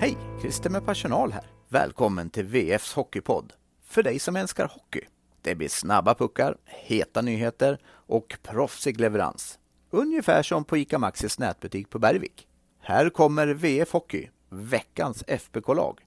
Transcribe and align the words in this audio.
Hej! 0.00 0.16
Christer 0.40 0.70
med 0.70 0.86
personal 0.86 1.32
här. 1.32 1.44
Välkommen 1.68 2.30
till 2.30 2.44
VFs 2.44 2.94
Hockeypodd. 2.94 3.52
För 3.84 4.02
dig 4.02 4.18
som 4.18 4.36
älskar 4.36 4.68
hockey. 4.68 5.00
Det 5.42 5.54
blir 5.54 5.68
snabba 5.68 6.14
puckar, 6.14 6.56
heta 6.66 7.22
nyheter 7.22 7.78
och 7.88 8.36
proffsig 8.42 9.00
leverans. 9.00 9.58
Ungefär 9.90 10.42
som 10.42 10.64
på 10.64 10.76
ICA 10.76 10.98
Maxis 10.98 11.38
nätbutik 11.38 11.90
på 11.90 11.98
Bergvik. 11.98 12.46
Här 12.80 13.10
kommer 13.10 13.46
VF 13.46 13.92
Hockey, 13.92 14.28
veckans 14.48 15.24
FBK-lag. 15.26 16.00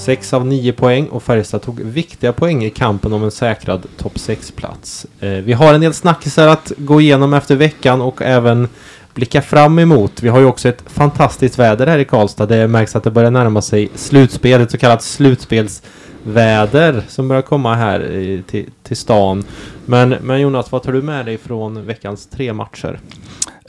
Sex 0.00 0.34
av 0.34 0.46
nio 0.46 0.72
poäng 0.72 1.06
och 1.06 1.22
Färjestad 1.22 1.62
tog 1.62 1.80
viktiga 1.80 2.32
poäng 2.32 2.64
i 2.64 2.70
kampen 2.70 3.12
om 3.12 3.24
en 3.24 3.30
säkrad 3.30 3.86
topp 3.96 4.14
6-plats. 4.14 5.06
Eh, 5.20 5.30
vi 5.30 5.52
har 5.52 5.74
en 5.74 5.80
del 5.80 5.94
snackisar 5.94 6.48
att 6.48 6.72
gå 6.76 7.00
igenom 7.00 7.34
efter 7.34 7.56
veckan 7.56 8.00
och 8.00 8.22
även 8.22 8.68
blicka 9.14 9.42
fram 9.42 9.78
emot. 9.78 10.22
Vi 10.22 10.28
har 10.28 10.40
ju 10.40 10.46
också 10.46 10.68
ett 10.68 10.84
fantastiskt 10.86 11.58
väder 11.58 11.86
här 11.86 11.98
i 11.98 12.04
Karlstad. 12.04 12.46
Det 12.46 12.68
märks 12.68 12.96
att 12.96 13.04
det 13.04 13.10
börjar 13.10 13.30
närma 13.30 13.62
sig 13.62 13.88
slutspel, 13.94 14.60
ett 14.60 14.70
så 14.70 14.78
kallat 14.78 15.02
slutspelsväder 15.02 17.02
som 17.08 17.28
börjar 17.28 17.42
komma 17.42 17.74
här 17.74 18.10
i, 18.10 18.42
till, 18.46 18.66
till 18.82 18.96
stan. 18.96 19.44
Men, 19.86 20.16
men 20.22 20.40
Jonas, 20.40 20.72
vad 20.72 20.82
tar 20.82 20.92
du 20.92 21.02
med 21.02 21.26
dig 21.26 21.38
från 21.38 21.86
veckans 21.86 22.26
tre 22.26 22.52
matcher? 22.52 23.00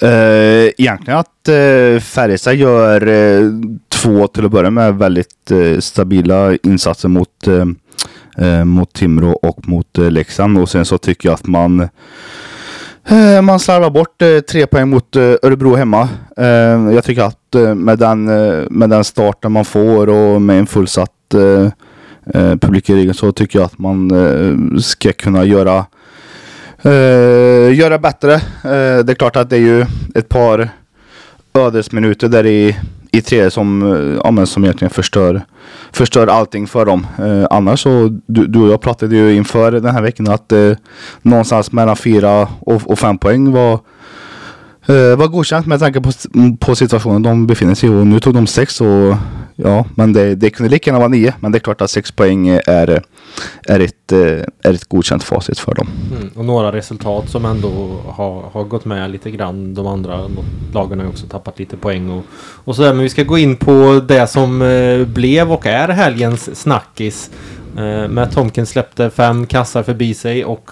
Uh, 0.04 0.70
egentligen 0.78 1.20
att 1.20 1.50
uh, 1.50 2.00
Färjestad 2.00 2.56
gör 2.56 3.08
uh, 3.08 3.52
två 4.02 4.28
till 4.28 4.46
att 4.46 4.52
börja 4.52 4.70
med 4.70 4.96
väldigt 4.96 5.52
eh, 5.52 5.80
stabila 5.80 6.56
insatser 6.64 7.10
mot, 7.10 7.48
eh, 7.48 7.66
eh, 8.48 8.66
mot 8.66 8.94
Timrå 8.94 9.32
och 9.32 9.68
mot 9.68 9.98
eh, 9.98 10.12
Leksand. 10.12 10.58
Och 10.58 10.70
sen 10.70 10.86
så 10.86 10.98
tycker 10.98 11.30
jag 11.30 11.34
att 11.34 11.48
man 11.48 11.90
man 13.42 13.60
slarvar 13.60 13.90
bort 13.90 14.22
tre 14.52 14.68
poäng 14.68 14.90
mot 14.90 15.16
Örebro 15.16 15.76
hemma. 15.76 16.10
jag 16.94 17.04
tycker 17.04 17.24
att 17.24 17.78
med, 17.78 18.00
den, 18.00 18.26
med 18.70 18.90
den 18.90 19.04
starten 19.04 19.52
man 19.52 19.66
får 19.66 20.10
och 20.10 20.42
med 20.42 20.60
en 20.60 20.68
fullsatt 20.68 21.36
publik 22.62 22.90
i 22.90 22.96
ryggen 22.96 23.14
så 23.14 23.32
tycker 23.32 23.60
jag 23.60 23.66
att 23.66 23.80
man 23.80 24.12
ska 24.82 25.14
kunna 25.14 25.46
göra 25.46 25.86
göra 27.74 27.98
bättre. 27.98 28.42
Det 29.04 29.12
är 29.12 29.16
klart 29.16 29.36
att 29.36 29.50
det 29.50 29.56
är 29.56 29.60
ju 29.60 29.86
ett 30.16 30.30
par 30.30 30.70
ödesminuter 31.54 32.28
där 32.28 32.46
i, 32.46 32.78
i 33.12 33.22
tre 33.22 33.52
som, 33.52 33.94
eh, 33.94 34.20
ja, 34.24 34.46
som 34.46 34.64
egentligen 34.64 34.90
förstör, 34.90 35.42
förstör 35.92 36.28
allting 36.28 36.68
för 36.68 36.86
dem. 36.86 37.08
Eh, 37.20 37.48
annars 37.50 37.84
så, 37.84 38.20
du, 38.26 38.48
du 38.48 38.60
och 38.60 38.70
jag 38.70 38.82
pratade 38.82 39.16
ju 39.16 39.36
inför 39.36 39.72
den 39.72 39.96
här 39.96 40.02
veckan 40.02 40.30
att 40.30 40.52
eh, 40.52 40.72
någonstans 41.22 41.72
mellan 41.72 41.96
fyra 41.96 42.48
och, 42.60 42.82
och 42.92 43.00
fem 43.00 43.18
poäng 43.18 43.52
var 43.52 43.80
Uh, 44.90 45.16
var 45.16 45.28
godkänt 45.28 45.66
med 45.66 45.80
tanke 45.80 46.02
på, 46.02 46.12
på 46.60 46.76
situationen 46.76 47.22
de 47.22 47.48
befinner 47.48 47.76
sig 47.76 47.90
i 47.90 47.92
och 47.92 48.08
nu 48.08 48.20
tog 48.20 48.34
de 48.34 48.48
sex 48.48 48.82
och 48.82 49.16
ja, 49.56 49.86
men 49.96 50.14
det, 50.14 50.36
det 50.36 50.50
kunde 50.50 50.70
lika 50.70 50.90
gärna 50.90 51.00
vara 51.00 51.10
nio. 51.10 51.34
Men 51.40 51.52
det 51.52 51.58
är 51.58 51.60
klart 51.60 51.82
att 51.82 51.92
sex 51.92 52.12
poäng 52.12 52.48
är, 52.48 53.04
är, 53.68 53.80
ett, 53.80 54.12
eh, 54.12 54.20
är 54.64 54.74
ett 54.74 54.86
godkänt 54.86 55.24
facit 55.24 55.60
för 55.60 55.74
dem. 55.76 55.88
Mm, 56.18 56.30
och 56.36 56.46
några 56.46 56.72
resultat 56.72 57.30
som 57.30 57.46
ändå 57.46 58.00
har, 58.08 58.42
har 58.42 58.64
gått 58.64 58.86
med 58.86 59.12
lite 59.12 59.32
grann. 59.32 59.74
De 59.74 59.88
andra 59.88 60.30
lagen 60.74 61.00
har 61.00 61.06
ju 61.06 61.12
också 61.12 61.26
tappat 61.26 61.60
lite 61.60 61.78
poäng 61.78 62.10
och, 62.10 62.26
och 62.64 62.76
sådär. 62.76 62.94
Men 62.94 63.04
vi 63.04 63.10
ska 63.10 63.24
gå 63.24 63.38
in 63.38 63.56
på 63.56 64.02
det 64.08 64.28
som 64.28 64.62
eh, 64.62 65.08
blev 65.08 65.52
och 65.52 65.66
är 65.66 65.88
helgens 65.88 66.62
snackis. 66.62 67.32
Eh, 67.78 68.08
Matt 68.08 68.32
Tomkins 68.32 68.70
släppte 68.70 69.10
fem 69.10 69.46
kassar 69.46 69.84
förbi 69.84 70.14
sig 70.14 70.46
och 70.46 70.72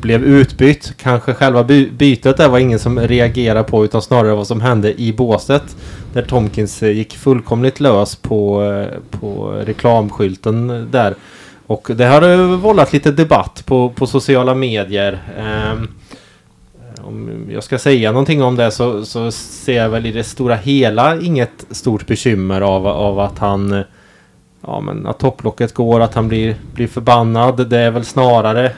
blev 0.00 0.24
utbytt. 0.24 0.92
Kanske 0.96 1.34
själva 1.34 1.64
by 1.64 1.90
bytet 1.90 2.36
där 2.36 2.48
var 2.48 2.58
ingen 2.58 2.78
som 2.78 3.00
reagerade 3.00 3.64
på 3.64 3.84
utan 3.84 4.02
snarare 4.02 4.34
vad 4.34 4.46
som 4.46 4.60
hände 4.60 5.00
i 5.00 5.12
båset. 5.12 5.76
Där 6.12 6.22
Tomkins 6.22 6.82
eh, 6.82 6.90
gick 6.90 7.16
fullkomligt 7.16 7.80
lös 7.80 8.16
på, 8.16 8.62
eh, 8.62 9.18
på 9.20 9.62
reklamskylten 9.66 10.70
eh, 10.70 10.80
där. 10.80 11.14
Och 11.66 11.90
det 11.94 12.04
har 12.04 12.56
vållat 12.56 12.92
lite 12.92 13.10
debatt 13.10 13.62
på, 13.66 13.90
på 13.90 14.06
sociala 14.06 14.54
medier. 14.54 15.22
Um, 15.72 15.88
om 17.04 17.46
jag 17.50 17.64
ska 17.64 17.78
säga 17.78 18.12
någonting 18.12 18.42
om 18.42 18.56
det 18.56 18.70
så, 18.70 19.04
så 19.04 19.30
ser 19.30 19.76
jag 19.76 19.88
väl 19.88 20.06
i 20.06 20.12
det 20.12 20.24
stora 20.24 20.54
hela 20.54 21.20
inget 21.20 21.66
stort 21.70 22.06
bekymmer 22.06 22.60
av, 22.60 22.86
av 22.86 23.20
att 23.20 23.38
han 23.38 23.84
Ja 24.66 24.80
men 24.80 25.06
att 25.06 25.18
topplocket 25.18 25.74
går, 25.74 26.00
att 26.00 26.14
han 26.14 26.28
blir, 26.28 26.56
blir 26.74 26.86
förbannad. 26.86 27.68
Det 27.68 27.78
är 27.78 27.90
väl 27.90 28.04
snarare 28.04 28.72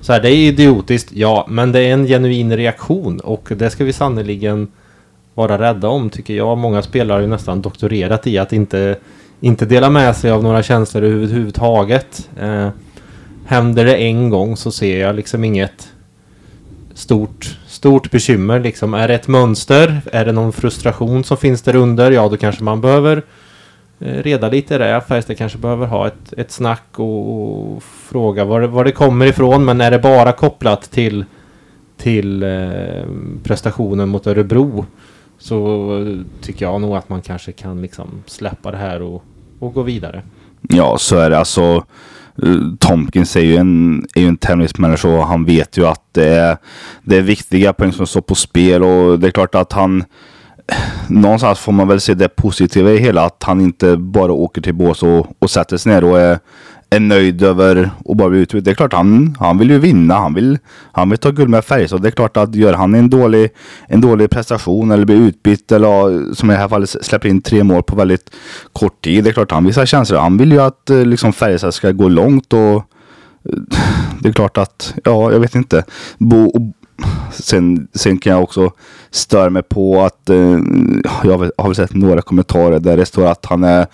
så 0.00 0.12
här, 0.12 0.20
det 0.20 0.30
är 0.30 0.36
idiotiskt, 0.36 1.12
ja, 1.12 1.46
men 1.48 1.72
det 1.72 1.80
är 1.80 1.92
en 1.92 2.06
genuin 2.06 2.56
reaktion 2.56 3.20
och 3.20 3.48
det 3.56 3.70
ska 3.70 3.84
vi 3.84 3.92
sannoliken 3.92 4.68
vara 5.34 5.58
rädda 5.58 5.88
om 5.88 6.10
tycker 6.10 6.34
jag. 6.34 6.58
Många 6.58 6.82
spelare 6.82 7.16
har 7.16 7.20
ju 7.20 7.26
nästan 7.26 7.62
doktorerat 7.62 8.26
i 8.26 8.38
att 8.38 8.52
inte, 8.52 8.96
inte 9.40 9.66
dela 9.66 9.90
med 9.90 10.16
sig 10.16 10.30
av 10.30 10.42
några 10.42 10.62
känslor 10.62 11.02
överhuvudtaget. 11.02 12.28
Eh, 12.40 12.68
händer 13.46 13.84
det 13.84 13.96
en 13.96 14.30
gång 14.30 14.56
så 14.56 14.70
ser 14.70 15.00
jag 15.00 15.16
liksom 15.16 15.44
inget 15.44 15.88
stort, 16.94 17.58
stort 17.66 18.10
bekymmer. 18.10 18.60
Liksom. 18.60 18.94
Är 18.94 19.08
det 19.08 19.14
ett 19.14 19.28
mönster? 19.28 20.00
Är 20.12 20.24
det 20.24 20.32
någon 20.32 20.52
frustration 20.52 21.24
som 21.24 21.36
finns 21.36 21.62
där 21.62 21.76
under? 21.76 22.10
Ja, 22.10 22.28
då 22.28 22.36
kanske 22.36 22.64
man 22.64 22.80
behöver 22.80 23.16
Eh, 23.16 23.22
Eh, 23.98 24.22
reda 24.22 24.48
lite 24.48 24.74
i 24.74 24.78
det. 24.78 25.00
Färjestad 25.08 25.38
kanske 25.38 25.58
behöver 25.58 25.86
ha 25.86 26.06
ett, 26.06 26.32
ett 26.36 26.50
snack 26.50 26.98
och, 26.98 27.74
och 27.74 27.82
fråga 27.82 28.44
var 28.44 28.60
det, 28.60 28.66
var 28.66 28.84
det 28.84 28.92
kommer 28.92 29.26
ifrån. 29.26 29.64
Men 29.64 29.80
är 29.80 29.90
det 29.90 29.98
bara 29.98 30.32
kopplat 30.32 30.90
till, 30.90 31.24
till 31.96 32.42
eh, 32.42 33.04
prestationen 33.42 34.08
mot 34.08 34.26
Örebro 34.26 34.86
så 35.38 36.18
tycker 36.40 36.64
jag 36.64 36.80
nog 36.80 36.96
att 36.96 37.08
man 37.08 37.22
kanske 37.22 37.52
kan 37.52 37.82
liksom 37.82 38.08
släppa 38.26 38.70
det 38.70 38.76
här 38.76 39.02
och, 39.02 39.24
och 39.58 39.74
gå 39.74 39.82
vidare. 39.82 40.22
Ja, 40.60 40.98
så 40.98 41.16
är 41.16 41.30
det. 41.30 41.38
Alltså, 41.38 41.84
eh, 42.42 42.76
Tomkins 42.78 43.36
är 43.36 43.40
ju 43.40 43.56
en, 43.56 44.06
är 44.14 44.20
ju 44.20 44.28
en 44.28 44.36
tennismänniska 44.36 45.08
och 45.08 45.26
han 45.26 45.44
vet 45.44 45.78
ju 45.78 45.86
att 45.86 46.02
det 46.12 46.28
är, 46.28 46.56
det 47.02 47.16
är 47.16 47.22
viktiga 47.22 47.72
poäng 47.72 47.92
som 47.92 48.06
står 48.06 48.20
på 48.20 48.34
spel 48.34 48.82
och 48.82 49.18
det 49.18 49.26
är 49.26 49.30
klart 49.30 49.54
att 49.54 49.72
han 49.72 50.04
någonstans 51.08 51.58
får 51.58 51.72
man 51.72 51.88
väl 51.88 52.00
se 52.00 52.14
det 52.14 52.28
positiva 52.28 52.90
i 52.90 52.98
hela 52.98 53.22
att 53.24 53.42
han 53.42 53.60
inte 53.60 53.96
bara 53.96 54.32
åker 54.32 54.60
till 54.60 54.74
bås 54.74 55.02
och, 55.02 55.26
och 55.38 55.50
sätter 55.50 55.76
sig 55.76 55.92
ner 55.92 56.04
och 56.04 56.20
är, 56.20 56.38
är 56.90 57.00
nöjd 57.00 57.42
över 57.42 57.90
att 58.08 58.16
bara 58.16 58.28
bli 58.28 58.38
utbytt. 58.38 58.64
Det 58.64 58.70
är 58.70 58.74
klart 58.74 58.92
han, 58.92 59.36
han 59.40 59.58
vill 59.58 59.70
ju 59.70 59.78
vinna. 59.78 60.14
Han 60.14 60.34
vill, 60.34 60.58
han 60.92 61.10
vill 61.10 61.18
ta 61.18 61.30
guld 61.30 61.50
med 61.50 61.64
Färjestad. 61.64 62.02
Det 62.02 62.08
är 62.08 62.10
klart 62.10 62.36
att 62.36 62.54
gör 62.54 62.72
han 62.72 62.94
en 62.94 63.10
dålig, 63.10 63.50
en 63.88 64.00
dålig 64.00 64.30
prestation 64.30 64.90
eller 64.90 65.04
blir 65.04 65.16
utbytt 65.16 65.72
eller 65.72 66.34
som 66.34 66.50
i 66.50 66.54
det 66.54 66.60
här 66.60 66.68
fallet 66.68 66.90
släpper 66.90 67.28
in 67.28 67.42
tre 67.42 67.64
mål 67.64 67.82
på 67.82 67.96
väldigt 67.96 68.30
kort 68.72 69.04
tid. 69.04 69.24
Det 69.24 69.30
är 69.30 69.34
klart 69.34 69.50
han 69.50 69.66
visar 69.66 69.86
känslor. 69.86 70.18
Han 70.18 70.36
vill 70.36 70.52
ju 70.52 70.60
att 70.60 70.90
eh, 70.90 71.06
liksom 71.06 71.32
Färjestad 71.32 71.74
ska 71.74 71.92
gå 71.92 72.08
långt 72.08 72.52
och 72.52 72.60
eh, 72.60 72.82
det 74.20 74.28
är 74.28 74.32
klart 74.32 74.58
att, 74.58 74.94
ja, 75.04 75.32
jag 75.32 75.40
vet 75.40 75.54
inte. 75.54 75.84
Bo, 76.18 76.72
sen, 77.32 77.88
sen 77.94 78.18
kan 78.18 78.32
jag 78.32 78.42
också 78.42 78.72
störa 79.10 79.50
mig 79.50 79.62
på 79.62 80.02
att 80.02 80.30
eh, 80.30 80.58
jag 81.24 81.50
har 81.56 81.64
väl 81.64 81.74
sett 81.74 81.94
några 81.94 82.22
kommentarer 82.22 82.78
där 82.78 82.96
det 82.96 83.06
står 83.06 83.26
att 83.26 83.46
han 83.46 83.64
är 83.64 83.86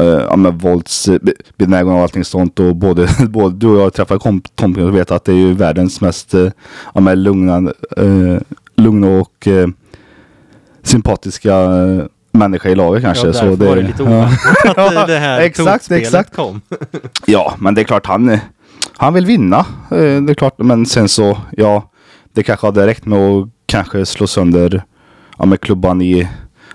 Uh, 0.00 0.06
ja, 0.06 0.36
men 0.36 0.58
våldsbenägen 0.58 1.88
och 1.88 2.00
allting 2.00 2.24
sånt. 2.24 2.60
Och 2.60 2.76
både, 2.76 3.08
både 3.28 3.56
du 3.56 3.66
och 3.66 3.80
jag 3.80 3.92
träffar 3.92 4.18
Tomken 4.54 4.86
och 4.86 4.96
vet 4.96 5.10
att 5.10 5.24
det 5.24 5.32
är 5.32 5.36
ju 5.36 5.54
världens 5.54 6.00
mest 6.00 6.34
uh, 6.34 6.50
ja, 6.94 7.00
men 7.00 7.22
lugna, 7.22 7.72
uh, 8.00 8.38
lugna 8.76 9.06
och 9.08 9.46
uh, 9.46 9.68
sympatiska 10.82 11.60
uh, 11.60 12.04
människa 12.32 12.68
i 12.68 12.74
laget 12.74 13.02
kanske. 13.02 13.26
Ja, 13.26 13.32
så 13.32 13.44
det 13.44 13.66
var 13.66 13.76
det 13.76 13.82
lite 13.82 14.02
oväntat 14.02 14.78
att 14.78 15.06
det 15.06 15.18
här 15.18 15.40
exakt, 15.40 15.90
exakt. 15.90 16.36
kom. 16.36 16.60
ja, 17.26 17.54
men 17.58 17.74
det 17.74 17.80
är 17.80 17.84
klart 17.84 18.06
han, 18.06 18.38
han 18.96 19.14
vill 19.14 19.26
vinna. 19.26 19.66
det 19.90 20.30
är 20.30 20.34
klart, 20.34 20.58
men 20.58 20.86
sen 20.86 21.08
så, 21.08 21.38
ja 21.56 21.90
det 22.32 22.42
kanske 22.42 22.66
hade 22.66 22.86
räckt 22.86 23.06
med 23.06 23.18
att 23.18 23.48
kanske 23.66 24.06
slå 24.06 24.26
sönder 24.26 24.84
ja, 25.38 25.46
med 25.46 25.60
klubban 25.60 26.02
i 26.02 26.28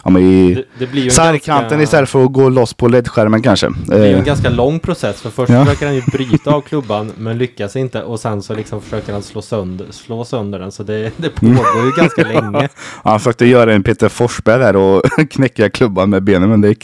ja, 0.03 0.09
men 0.09 0.21
i 0.21 0.65
sargkanten 1.11 1.69
ganska... 1.69 1.83
istället 1.83 2.09
för 2.09 2.25
att 2.25 2.33
gå 2.33 2.49
loss 2.49 2.73
på 2.73 2.87
ledskärmen 2.87 3.41
kanske. 3.41 3.69
Det 3.87 3.95
är 3.95 4.05
ju 4.05 4.13
en 4.13 4.19
eh. 4.19 4.25
ganska 4.25 4.49
lång 4.49 4.79
process. 4.79 5.21
För 5.21 5.29
först 5.29 5.51
ja. 5.51 5.65
försöker 5.65 5.85
han 5.85 5.95
ju 5.95 6.01
bryta 6.01 6.51
av 6.51 6.61
klubban 6.61 7.11
men 7.17 7.37
lyckas 7.37 7.75
inte. 7.75 8.03
Och 8.03 8.19
sen 8.19 8.41
så 8.41 8.55
liksom 8.55 8.81
försöker 8.81 9.13
han 9.13 9.23
slå 9.23 9.41
sönder, 9.41 9.87
slå 9.89 10.25
sönder 10.25 10.59
den. 10.59 10.71
Så 10.71 10.83
det, 10.83 11.11
det 11.17 11.29
pågår 11.29 11.85
ju 11.85 11.91
ganska 11.97 12.23
länge. 12.41 12.69
Han 13.03 13.19
försökte 13.19 13.45
göra 13.45 13.73
en 13.73 13.83
Peter 13.83 14.09
Forsberg 14.09 14.59
där 14.59 14.75
och 14.75 15.03
knäcka 15.29 15.69
klubban 15.69 16.09
med 16.09 16.23
benen. 16.23 16.49
Men 16.49 16.61
det 16.61 16.67
gick, 16.67 16.83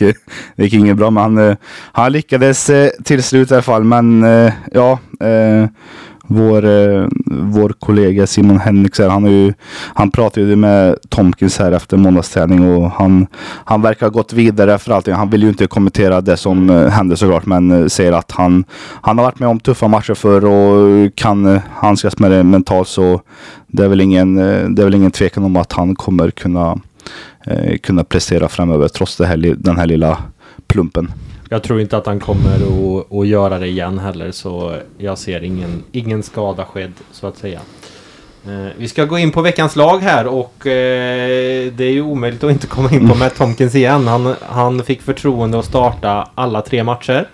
det 0.56 0.64
gick 0.64 0.74
inget 0.74 0.98
bra. 0.98 1.10
Men 1.10 1.24
han, 1.24 1.38
eh, 1.38 1.58
han 1.92 2.12
lyckades 2.12 2.70
eh, 2.70 2.90
till 3.04 3.24
slut 3.24 3.52
i 3.52 3.54
alla 3.54 3.64
fall. 3.64 3.84
Men 3.84 4.26
ja 4.72 5.00
vår, 6.32 6.66
eh, 6.66 7.08
vår 7.26 7.74
kollega 7.80 8.28
Simon 8.28 8.60
Henriks 8.60 9.00
han, 9.00 9.26
är 9.26 9.30
ju, 9.30 9.54
han 9.94 10.12
pratade 10.12 10.46
ju 10.46 10.56
med 10.56 10.96
Tomkins 11.10 11.60
här 11.60 11.72
efter 11.72 11.98
måndagsträning 11.98 12.76
och 12.76 12.92
han, 12.92 13.28
han 13.66 13.82
verkar 13.82 14.06
ha 14.06 14.12
gått 14.12 14.34
vidare 14.34 14.78
för 14.78 14.92
allting. 14.92 15.14
Han 15.14 15.30
vill 15.30 15.44
ju 15.44 15.50
inte 15.50 15.68
kommentera 15.68 16.22
det 16.22 16.38
som 16.38 16.70
eh, 16.70 16.88
hände 16.88 17.18
såklart 17.18 17.46
men 17.46 17.72
eh, 17.72 17.88
säger 17.88 18.12
att 18.12 18.32
han, 18.32 18.64
han 19.02 19.18
har 19.18 19.26
varit 19.26 19.40
med 19.40 19.50
om 19.50 19.60
tuffa 19.60 19.88
matcher 19.88 20.14
förr 20.14 20.46
och 20.46 21.16
kan 21.16 21.46
eh, 21.46 21.62
handskas 21.74 22.20
med 22.20 22.32
det 22.32 22.44
mentalt 22.44 22.88
så 22.88 23.22
det 23.68 23.84
är 23.84 23.88
väl 23.88 24.02
ingen, 24.02 24.38
eh, 24.38 24.70
det 24.70 24.82
är 24.82 24.84
väl 24.84 24.96
ingen 24.96 25.12
tvekan 25.12 25.44
om 25.44 25.56
att 25.56 25.74
han 25.74 25.96
kommer 25.96 26.32
kunna, 26.32 26.80
eh, 27.46 27.78
kunna 27.78 28.04
prestera 28.04 28.48
framöver 28.48 28.88
trots 28.88 29.18
det 29.18 29.26
här, 29.26 29.38
den 29.58 29.78
här 29.78 29.86
lilla 29.86 30.18
plumpen. 30.68 31.12
Jag 31.52 31.64
tror 31.64 31.82
inte 31.82 31.98
att 31.98 32.06
han 32.06 32.20
kommer 32.20 32.56
att, 32.56 33.14
att 33.14 33.28
göra 33.28 33.60
det 33.60 33.68
igen 33.68 34.00
heller 34.00 34.32
så 34.32 34.76
jag 34.98 35.18
ser 35.18 35.44
ingen, 35.44 35.84
ingen 35.92 36.24
skada 36.24 36.66
skedd 36.66 36.94
så 37.12 37.28
att 37.28 37.38
säga. 37.38 37.60
Eh, 38.46 38.68
vi 38.78 38.88
ska 38.88 39.06
gå 39.06 39.20
in 39.20 39.32
på 39.32 39.42
veckans 39.42 39.76
lag 39.76 40.00
här 40.00 40.28
och 40.28 40.68
eh, 40.68 41.74
det 41.74 41.84
är 41.84 41.92
ju 41.92 42.02
omöjligt 42.02 42.44
att 42.44 42.52
inte 42.52 42.68
komma 42.68 42.92
in 42.92 43.10
på 43.10 43.16
Matt 43.16 43.36
Tomkins 43.36 43.76
igen. 43.76 44.08
Han, 44.08 44.36
han 44.42 44.84
fick 44.84 45.02
förtroende 45.02 45.60
att 45.60 45.66
starta 45.66 46.30
alla 46.36 46.62
tre 46.62 46.84
matcher. 46.84 47.28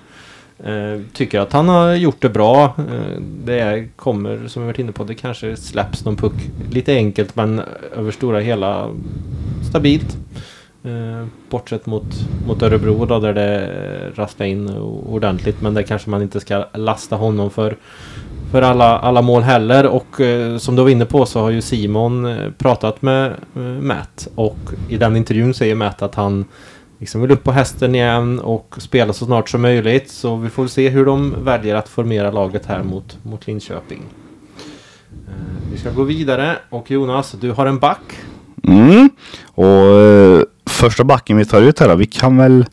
Eh, 0.63 1.01
tycker 1.13 1.39
att 1.39 1.53
han 1.53 1.69
har 1.69 1.93
gjort 1.93 2.21
det 2.21 2.29
bra. 2.29 2.63
Eh, 2.77 3.21
det 3.21 3.87
kommer, 3.95 4.47
som 4.47 4.61
vi 4.61 4.67
varit 4.67 4.79
inne 4.79 4.91
på, 4.91 5.03
det 5.03 5.15
kanske 5.15 5.55
släpps 5.55 6.05
någon 6.05 6.15
puck 6.15 6.33
lite 6.71 6.93
enkelt 6.93 7.35
men 7.35 7.61
över 7.95 8.11
stora 8.11 8.39
hela 8.39 8.89
stabilt. 9.69 10.17
Eh, 10.85 11.25
bortsett 11.49 11.85
mot, 11.85 12.05
mot 12.47 12.61
Örebro 12.61 13.05
då, 13.05 13.19
där 13.19 13.33
det 13.33 14.11
rasslade 14.15 14.49
in 14.49 14.69
ordentligt. 15.07 15.61
Men 15.61 15.73
det 15.73 15.83
kanske 15.83 16.09
man 16.09 16.21
inte 16.21 16.39
ska 16.39 16.65
lasta 16.73 17.15
honom 17.15 17.49
för, 17.49 17.77
för 18.51 18.61
alla, 18.61 18.99
alla 18.99 19.21
mål 19.21 19.41
heller. 19.41 19.87
Och 19.87 20.21
eh, 20.21 20.57
som 20.57 20.75
du 20.75 20.81
var 20.81 20.89
inne 20.89 21.05
på 21.05 21.25
så 21.25 21.41
har 21.41 21.49
ju 21.49 21.61
Simon 21.61 22.25
eh, 22.25 22.51
pratat 22.51 23.01
med 23.01 23.33
eh, 23.55 23.61
Matt. 23.61 24.27
Och 24.35 24.57
i 24.89 24.97
den 24.97 25.15
intervjun 25.15 25.53
säger 25.53 25.75
Matt 25.75 26.01
att 26.01 26.15
han 26.15 26.45
liksom 26.99 27.21
vill 27.21 27.31
upp 27.31 27.43
på 27.43 27.51
hästen 27.51 27.95
igen 27.95 28.39
och 28.39 28.75
spela 28.77 29.13
så 29.13 29.25
snart 29.25 29.49
som 29.49 29.61
möjligt. 29.61 30.11
Så 30.11 30.35
vi 30.35 30.49
får 30.49 30.67
se 30.67 30.89
hur 30.89 31.05
de 31.05 31.43
väljer 31.43 31.75
att 31.75 31.89
formera 31.89 32.31
laget 32.31 32.65
här 32.65 32.83
mot, 32.83 33.17
mot 33.23 33.47
Linköping. 33.47 34.01
Eh, 35.27 35.71
vi 35.71 35.77
ska 35.77 35.91
gå 35.91 36.03
vidare 36.03 36.57
och 36.69 36.91
Jonas, 36.91 37.31
du 37.31 37.51
har 37.51 37.65
en 37.65 37.79
back. 37.79 38.01
Mm. 38.67 39.09
Och 39.45 39.65
eh, 39.65 40.41
första 40.85 41.03
backen 41.03 41.37
vi 41.37 41.45
tar 41.45 41.61
ut 41.61 41.79
här 41.79 41.87
då, 41.87 41.95
vi 41.95 42.05
kan 42.05 42.37
väl 42.37 42.65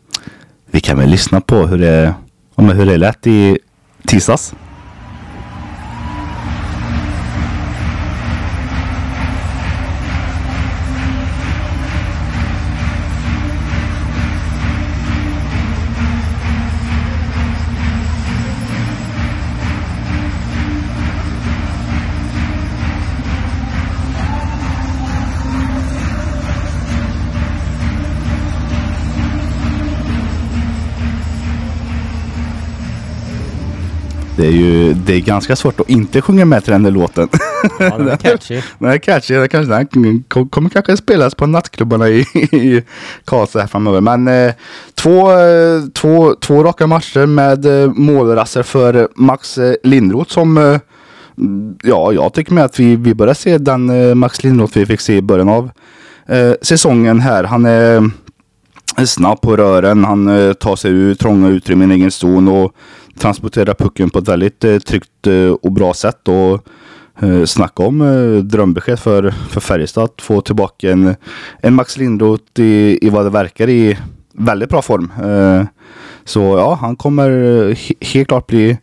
vi 0.71 0.81
kan 0.81 0.99
väl 0.99 1.09
lyssna 1.09 1.41
på 1.41 1.67
hur 1.67 1.79
det, 1.79 2.15
hur 2.57 2.87
det 2.87 2.97
lät 2.97 3.27
i 3.27 3.59
tisdags. 4.07 4.55
Det 34.37 34.47
är 34.47 34.51
ju 34.51 34.95
det 34.95 35.15
är 35.15 35.21
ganska 35.21 35.57
svårt 35.57 35.81
att 35.81 35.89
inte 35.91 36.23
sjunga 36.23 36.45
med 36.45 36.65
till 36.65 36.73
den 36.73 36.83
där 36.83 36.91
låten. 36.91 37.29
Ja, 37.79 37.99
den 37.99 38.09
är 38.09 38.17
catchy. 38.17 38.61
Den 38.79 38.91
är 38.91 38.99
catchy. 38.99 39.35
Den, 39.35 39.49
kanske, 39.49 39.73
den 39.75 40.23
kom- 40.29 40.49
kommer 40.49 40.71
kanske 40.71 40.97
spelas 40.97 41.35
på 41.35 41.47
nattklubbarna 41.47 42.09
i, 42.09 42.21
i 42.53 42.83
Karlstad 43.25 43.61
här 43.61 43.67
framöver. 43.67 44.01
Men 44.01 44.29
eh, 44.29 44.53
två, 44.95 45.33
eh, 45.33 45.81
två, 45.95 46.35
två 46.35 46.63
raka 46.65 46.87
matcher 46.87 47.27
med 47.27 47.67
eh, 47.85 47.91
målraster 47.95 48.63
för 48.63 49.09
Max 49.17 49.59
eh, 49.59 49.75
Lindroth 49.83 50.31
som 50.33 50.57
eh, 50.59 50.79
Ja, 51.83 52.13
jag 52.13 52.33
tycker 52.35 52.53
med 52.55 52.65
att 52.65 52.81
vi, 52.81 52.97
vi 52.97 53.15
börjar 53.15 53.35
se 53.35 53.59
den 53.59 53.91
eh, 54.09 54.15
Max 54.15 54.45
Lindroth 54.45 54.79
vi 54.79 54.87
fick 54.87 55.01
se 55.01 55.17
i 55.17 55.23
början 55.23 55.49
av 55.49 55.71
säsongen 56.63 57.21
här. 57.21 57.45
Han 57.45 57.65
är 57.67 58.11
snabb 59.07 59.41
på 59.41 59.57
rören. 59.57 60.05
Han 60.05 60.29
eh, 60.29 60.53
tar 60.53 60.77
sig 60.77 60.91
ur 60.91 61.15
trånga 61.15 61.49
utrymmen 61.49 61.93
i 61.93 61.95
egen 61.95 62.11
zon 62.11 62.49
och 62.49 62.73
transporterar 63.19 63.75
pucken 63.75 64.11
på 64.11 64.19
ett 64.19 64.29
väldigt 64.29 64.65
eh, 64.65 64.79
tryggt 64.79 65.27
eh, 65.27 65.51
och 65.63 65.73
bra 65.73 65.95
sätt. 65.95 66.29
Och 66.29 66.67
eh, 67.23 67.45
snacka 67.45 67.83
om 67.83 68.01
eh, 68.01 68.45
drömbesked 68.45 68.99
för, 68.99 69.31
för 69.49 69.61
Färjestad 69.61 70.05
att 70.05 70.23
få 70.23 70.41
tillbaka 70.41 70.91
en, 70.91 71.15
en 71.61 71.75
Max 71.75 71.97
Lindroth 71.97 72.61
i, 72.61 72.99
i 73.03 73.11
vad 73.11 73.27
det 73.27 73.31
verkar 73.31 73.69
i 73.69 73.99
väldigt 74.33 74.69
bra 74.69 74.83
form. 74.83 75.13
Eh, 75.25 75.67
så 76.25 76.41
ja, 76.41 76.79
han 76.81 76.97
kommer 76.97 77.31
eh, 77.71 77.77
helt 78.01 78.29
klart 78.29 78.47
bli, 78.47 78.79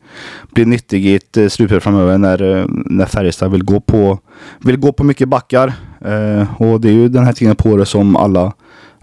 bli 0.51 0.65
nyttig 0.65 1.05
i 1.05 1.15
ett 1.15 1.37
eh, 1.37 1.47
slutspel 1.47 1.81
framöver 1.81 2.17
när, 2.17 2.57
eh, 2.57 2.65
när 2.67 3.05
Färjestad 3.05 3.51
vill 3.51 3.63
gå 3.63 3.79
på, 3.79 4.19
vill 4.59 4.77
gå 4.77 4.91
på 4.91 5.03
mycket 5.03 5.29
backar. 5.29 5.73
Eh, 6.05 6.61
och 6.61 6.81
det 6.81 6.89
är 6.89 6.93
ju 6.93 7.09
den 7.09 7.23
här 7.23 7.33
tiden 7.33 7.55
på 7.55 7.69
året 7.69 7.87
som 7.87 8.15
alla 8.15 8.53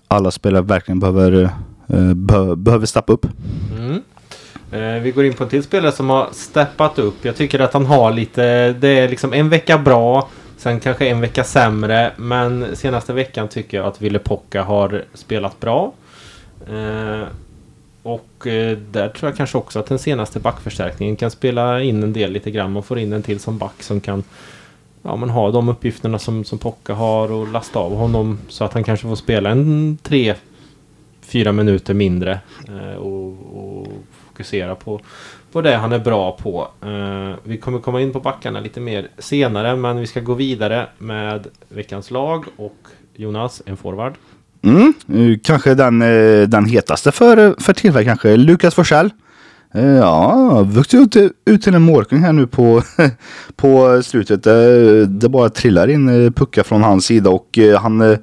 alla 0.09 0.31
spelare 0.31 0.63
verkligen 0.63 1.01
behöver, 1.01 1.43
eh, 1.89 2.15
be, 2.15 2.57
behöver 2.57 2.87
steppa 2.87 3.13
upp. 3.13 3.27
Mm. 3.79 4.03
Eh, 4.71 5.03
vi 5.03 5.11
går 5.11 5.25
in 5.25 5.35
på 5.35 5.45
en 5.45 5.51
till 5.51 5.63
spelare 5.63 5.93
som 5.93 6.11
har 6.11 6.29
steppat 6.33 6.99
upp. 6.99 7.25
Jag 7.25 7.37
tycker 7.37 7.61
att 7.61 7.73
han 7.73 7.87
har 7.87 8.13
lite... 8.13 8.73
Det 8.73 8.89
är 8.89 9.09
liksom 9.09 9.33
en 9.33 9.49
vecka 9.49 9.79
bra. 9.79 10.29
Sen 10.57 10.81
kanske 10.81 11.07
en 11.07 11.21
vecka 11.21 11.45
sämre. 11.45 12.13
Men 12.17 12.77
senaste 12.77 13.13
veckan 13.13 13.49
tycker 13.49 13.77
jag 13.77 13.87
att 13.87 14.03
Ville 14.03 14.19
Pocka 14.19 14.63
har 14.63 15.05
spelat 15.15 15.61
bra. 15.61 15.93
Eh, 16.71 17.29
och 18.03 18.47
eh, 18.47 18.79
där 18.79 19.09
tror 19.09 19.31
jag 19.31 19.37
kanske 19.37 19.59
också 19.59 19.79
att 19.79 19.87
den 19.87 19.99
senaste 19.99 20.41
backförstärkningen 20.41 21.17
kan 21.17 21.31
spela 21.31 21.81
in 21.81 22.03
en 22.03 22.13
del 22.13 22.33
lite 22.33 22.51
grann. 22.51 22.73
Man 22.73 22.83
får 22.83 22.99
in 22.99 23.13
en 23.13 23.23
till 23.23 23.41
som 23.41 23.59
back 23.59 23.83
som 23.83 24.01
kan 24.01 24.25
ja, 25.07 25.17
men 25.17 25.31
ha 25.31 25.51
de 25.51 25.69
uppgifterna 25.69 26.19
som, 26.19 26.45
som 26.45 26.59
Pocka 26.59 26.95
har 26.95 27.33
och 27.33 27.49
lasta 27.49 27.79
av 27.79 27.97
honom 27.97 28.39
så 28.49 28.65
att 28.65 28.73
han 28.73 28.85
kanske 28.85 29.09
får 29.09 29.17
spela 29.17 29.51
en 29.51 29.99
tre, 30.03 30.35
fyra 31.21 31.53
minuter 31.53 31.95
mindre 31.95 32.41
eh, 32.69 32.97
och, 32.97 33.29
och 33.29 33.87
fokusera 34.29 34.75
på, 34.75 35.01
på 35.53 35.63
det 35.63 35.77
han 35.77 35.93
är 35.93 35.99
bra 35.99 36.33
på. 36.33 36.69
Eh, 36.83 37.35
vi 37.43 37.59
kommer 37.59 37.79
komma 37.79 38.01
in 38.01 38.13
på 38.13 38.21
backarna 38.21 38.61
lite 38.61 38.81
mer 38.81 39.09
senare 39.19 39.77
men 39.77 39.99
vi 39.99 40.07
ska 40.07 40.21
gå 40.21 40.35
vidare 40.35 40.87
med 40.99 41.47
veckans 41.69 42.11
lag 42.11 42.45
och 42.57 42.87
Jonas, 43.15 43.63
en 43.67 43.77
forward. 43.77 44.15
Mm, 44.63 44.95
eh, 45.09 45.39
kanske 45.43 45.75
den, 45.75 46.03
eh, 46.03 46.49
den 46.49 46.65
hetaste 46.65 47.13
för, 47.13 47.55
för 47.61 47.73
tillfället 47.73 48.07
kanske. 48.07 48.37
Lukas 48.37 48.75
Forsell. 48.75 49.11
Eh, 49.77 49.97
ja, 49.97 50.63
vuxit 50.63 51.17
ut, 51.17 51.33
ut 51.45 51.63
till 51.63 51.75
en 51.75 51.83
målkung 51.83 52.19
här 52.19 52.33
nu 52.33 52.47
på, 52.47 52.83
på 53.57 54.03
slutet. 54.03 54.43
Det, 54.43 55.07
det 55.07 55.29
bara 55.29 55.49
trillar 55.49 55.89
in 55.89 56.09
eh, 56.09 56.31
puckar 56.31 56.63
från 56.63 56.83
hans 56.83 57.05
sida 57.05 57.31
och 57.31 57.59
han, 57.79 58.17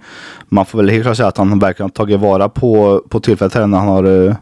man 0.50 0.66
får 0.66 0.78
väl 0.78 0.90
helt 0.90 1.04
klart 1.04 1.18
säga 1.18 1.28
att 1.28 1.38
han 1.38 1.60
verkligen 1.60 1.86
har 1.86 1.94
tagit 1.94 2.20
vara 2.20 2.50
på, 2.50 3.04
på 3.10 3.20
tillfället 3.20 3.54
här 3.54 3.68
när 3.68 3.78
han 3.78 3.88
har 3.88 4.38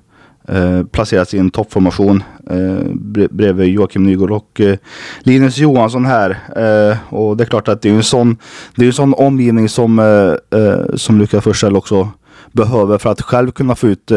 eh, 0.47 1.23
sin 1.25 1.49
toppformation 1.49 2.23
eh, 2.49 3.25
bredvid 3.29 3.67
Joakim 3.67 4.03
Nygård 4.03 4.31
och 4.31 4.61
eh, 4.61 4.77
Linus 5.19 5.57
Johansson 5.57 6.05
här. 6.05 6.29
Eh, 6.55 6.97
och 7.13 7.37
det 7.37 7.43
är 7.43 7.45
klart 7.45 7.67
att 7.67 7.81
det 7.81 7.89
är 7.89 7.93
en 7.93 8.03
sån, 8.03 8.37
det 8.75 8.85
är 8.85 8.87
en 8.87 8.93
sån 8.93 9.13
omgivning 9.13 9.69
som, 9.69 9.99
eh, 9.99 10.95
som 10.95 11.19
Lukas 11.19 11.43
Forsell 11.43 11.75
också 11.75 12.09
behöver 12.51 12.97
för 12.97 13.09
att 13.09 13.21
själv 13.21 13.51
kunna 13.51 13.75
få 13.75 13.87
ut 13.87 14.11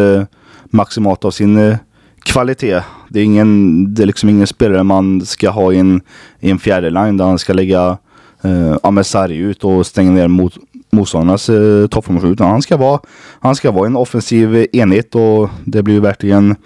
maximalt 0.70 1.24
av 1.24 1.30
sin 1.30 1.76
kvalitet. 2.24 2.80
Det 3.08 3.20
är, 3.20 3.24
ingen, 3.24 3.94
det 3.94 4.02
är 4.02 4.06
liksom 4.06 4.28
ingen 4.28 4.46
spelare 4.46 4.82
man 4.82 5.26
ska 5.26 5.50
ha 5.50 5.72
i 5.72 5.78
en, 5.78 6.00
i 6.40 6.50
en 6.50 6.58
fjärde 6.58 6.90
line 6.90 7.16
där 7.16 7.24
han 7.24 7.38
ska 7.38 7.52
lägga 7.52 7.98
eh, 8.42 8.76
Amesari 8.82 9.36
ut 9.36 9.64
och 9.64 9.86
stänga 9.86 10.10
ner 10.10 10.28
mot 10.28 10.58
motståndarnas 10.90 11.48
eh, 11.48 11.86
toppformation. 11.86 12.32
Utan 12.32 12.50
han 12.50 12.62
ska, 12.62 12.76
vara, 12.76 13.00
han 13.40 13.54
ska 13.54 13.70
vara 13.70 13.86
en 13.86 13.96
offensiv 13.96 14.66
enhet 14.72 15.14
och 15.14 15.50
det 15.64 15.82
blir 15.82 16.00
verkligen 16.00 16.56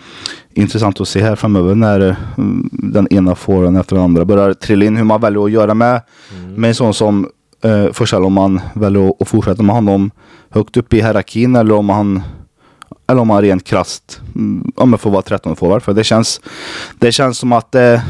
intressant 0.55 1.01
att 1.01 1.09
se 1.09 1.23
här 1.23 1.37
framöver 1.37 1.75
när 1.75 2.09
eh, 2.09 2.17
den 2.73 3.09
ena 3.11 3.35
fåren 3.35 3.77
efter 3.77 3.97
den 3.97 4.05
andra 4.05 4.25
börjar 4.25 4.55
trilla 4.55 4.85
in. 4.85 4.97
Hur 4.97 5.05
man 5.05 5.21
väljer 5.21 5.45
att 5.45 5.51
göra 5.51 5.75
med, 5.75 6.01
med 6.57 6.69
en 6.69 6.75
sån 6.75 6.95
som 6.95 7.29
eh, 7.65 7.93
Forsell 7.93 8.25
om 8.25 8.33
man 8.33 8.61
väljer 8.75 9.09
att, 9.09 9.23
att 9.23 9.29
fortsätta 9.29 9.63
med 9.63 9.75
honom 9.75 10.11
högt 10.51 10.77
upp 10.77 10.95
i 10.95 10.97
hierarkin 10.97 11.57
eller 11.57 11.75
om 11.75 11.89
han 11.89 12.23
eller 13.07 13.21
om 13.21 13.31
han 13.31 13.43
rent 13.43 13.65
krasst 13.65 14.21
om 14.35 14.73
mm, 14.79 14.91
jag 14.91 15.01
får 15.01 15.11
vara 15.11 15.23
13 15.23 15.57
forward. 15.57 15.83
För 15.83 15.95
det 15.95 16.05
känns, 16.05 16.41
det 16.99 17.13
känns 17.13 17.39
som 17.39 17.53
att 17.53 17.75
eh, 17.75 17.93
eh, 17.93 18.01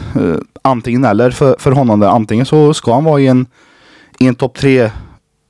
antingen 0.63 1.05
eller 1.05 1.31
för, 1.31 1.57
för 1.59 1.73
honom. 1.73 2.01
Där. 2.01 2.09
Antingen 2.09 2.47
så 2.47 2.75
ska 2.75 2.95
han 2.95 3.05
vara 3.05 3.21
i 3.21 3.27
en, 3.27 3.47
i 4.19 4.27
en 4.27 4.35
topp 4.35 4.59
3 4.59 4.91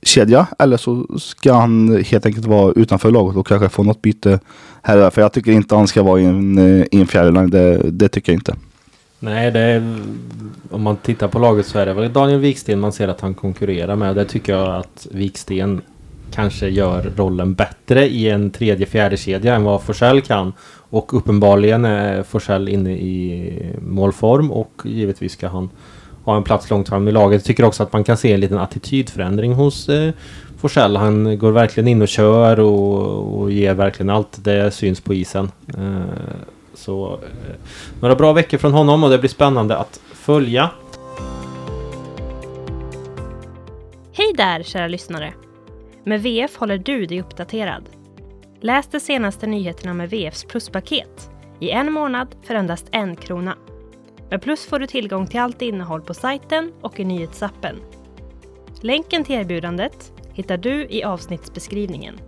kedja 0.03 0.47
eller 0.59 0.77
så 0.77 1.07
ska 1.19 1.53
han 1.53 2.03
helt 2.03 2.25
enkelt 2.25 2.45
vara 2.45 2.73
utanför 2.75 3.11
laget 3.11 3.37
och 3.37 3.47
kanske 3.47 3.69
få 3.69 3.83
något 3.83 4.01
byte 4.01 4.39
här 4.81 4.95
och 4.95 5.03
där. 5.03 5.09
För 5.09 5.21
jag 5.21 5.33
tycker 5.33 5.51
inte 5.51 5.75
han 5.75 5.87
ska 5.87 6.03
vara 6.03 6.19
i 6.19 6.25
en, 6.25 6.57
eh, 6.57 6.85
i 6.91 7.01
en 7.01 7.07
fjärde 7.07 7.31
line. 7.31 7.49
Det, 7.49 7.91
det 7.91 8.09
tycker 8.09 8.31
jag 8.31 8.37
inte. 8.37 8.55
Nej, 9.19 9.51
det 9.51 9.59
är, 9.59 9.99
om 10.71 10.81
man 10.81 10.97
tittar 10.97 11.27
på 11.27 11.39
laget 11.39 11.65
så 11.65 11.79
är 11.79 11.85
det 11.85 11.93
väl 11.93 12.13
Daniel 12.13 12.39
Viksten 12.39 12.79
man 12.79 12.91
ser 12.91 13.07
att 13.07 13.21
han 13.21 13.33
konkurrerar 13.33 13.95
med. 13.95 14.15
Det 14.15 14.25
tycker 14.25 14.53
jag 14.53 14.75
att 14.75 15.07
Viksten 15.11 15.81
kanske 16.31 16.67
gör 16.67 17.11
rollen 17.15 17.53
bättre 17.53 18.07
i 18.07 18.29
en 18.29 18.51
tredje 18.51 18.85
fjärde 18.85 19.17
kedja 19.17 19.55
än 19.55 19.63
vad 19.63 19.81
Forsell 19.81 20.21
kan. 20.21 20.53
Och 20.89 21.13
uppenbarligen 21.13 21.85
är 21.85 22.23
Forsell 22.23 22.69
inne 22.69 22.91
i 22.91 23.53
målform 23.81 24.51
och 24.51 24.81
givetvis 24.85 25.31
ska 25.31 25.47
han 25.47 25.69
ha 26.23 26.37
en 26.37 26.43
plats 26.43 26.69
långt 26.69 26.89
fram 26.89 27.07
i 27.07 27.11
laget. 27.11 27.41
Jag 27.41 27.43
tycker 27.45 27.63
också 27.63 27.83
att 27.83 27.93
man 27.93 28.03
kan 28.03 28.17
se 28.17 28.33
en 28.33 28.39
liten 28.39 28.57
attitydförändring 28.57 29.53
hos 29.53 29.89
eh, 29.89 30.13
Forsell. 30.57 30.95
Han 30.95 31.37
går 31.37 31.51
verkligen 31.51 31.87
in 31.87 32.01
och 32.01 32.07
kör 32.07 32.59
och, 32.59 33.39
och 33.39 33.51
ger 33.51 33.73
verkligen 33.73 34.09
allt. 34.09 34.43
Det 34.43 34.71
syns 34.71 35.01
på 35.01 35.13
isen. 35.13 35.51
Eh, 35.77 36.01
så 36.73 37.13
eh, 37.13 37.55
några 37.99 38.15
bra 38.15 38.33
veckor 38.33 38.57
från 38.57 38.73
honom 38.73 39.03
och 39.03 39.09
det 39.09 39.17
blir 39.17 39.29
spännande 39.29 39.77
att 39.77 39.99
följa. 40.13 40.69
Hej 44.13 44.33
där 44.37 44.63
kära 44.63 44.87
lyssnare! 44.87 45.33
Med 46.03 46.21
VF 46.21 46.55
håller 46.55 46.77
du 46.77 47.05
dig 47.05 47.21
uppdaterad. 47.21 47.89
Läs 48.61 48.87
de 48.87 48.99
senaste 48.99 49.47
nyheterna 49.47 49.93
med 49.93 50.09
VFs 50.09 50.43
pluspaket 50.43 51.29
i 51.59 51.69
en 51.69 51.91
månad 51.91 52.35
för 52.43 52.55
endast 52.55 52.85
en 52.91 53.15
krona. 53.15 53.55
Med 54.29 54.41
Plus 54.41 54.65
får 54.65 54.79
du 54.79 54.87
tillgång 54.87 55.27
till 55.27 55.39
allt 55.39 55.61
innehåll 55.61 56.01
på 56.01 56.13
sajten 56.13 56.71
och 56.81 56.99
i 56.99 57.05
nyhetsappen. 57.05 57.75
Länken 58.81 59.23
till 59.23 59.35
erbjudandet 59.35 60.11
hittar 60.33 60.57
du 60.57 60.87
i 60.89 61.03
avsnittsbeskrivningen. 61.03 62.19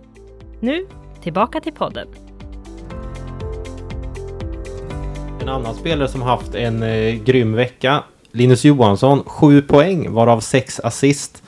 Nu, 0.60 0.86
tillbaka 1.22 1.60
till 1.60 1.72
podden. 1.72 2.08
En 5.40 5.48
annan 5.48 5.74
spelare 5.74 6.08
som 6.08 6.22
haft 6.22 6.54
en 6.54 6.82
eh, 6.82 7.14
grym 7.14 7.54
vecka. 7.54 8.04
Linus 8.32 8.64
Johansson, 8.64 9.24
7 9.24 9.62
poäng 9.62 10.12
varav 10.12 10.40
6 10.40 10.80
assist. 10.80 11.42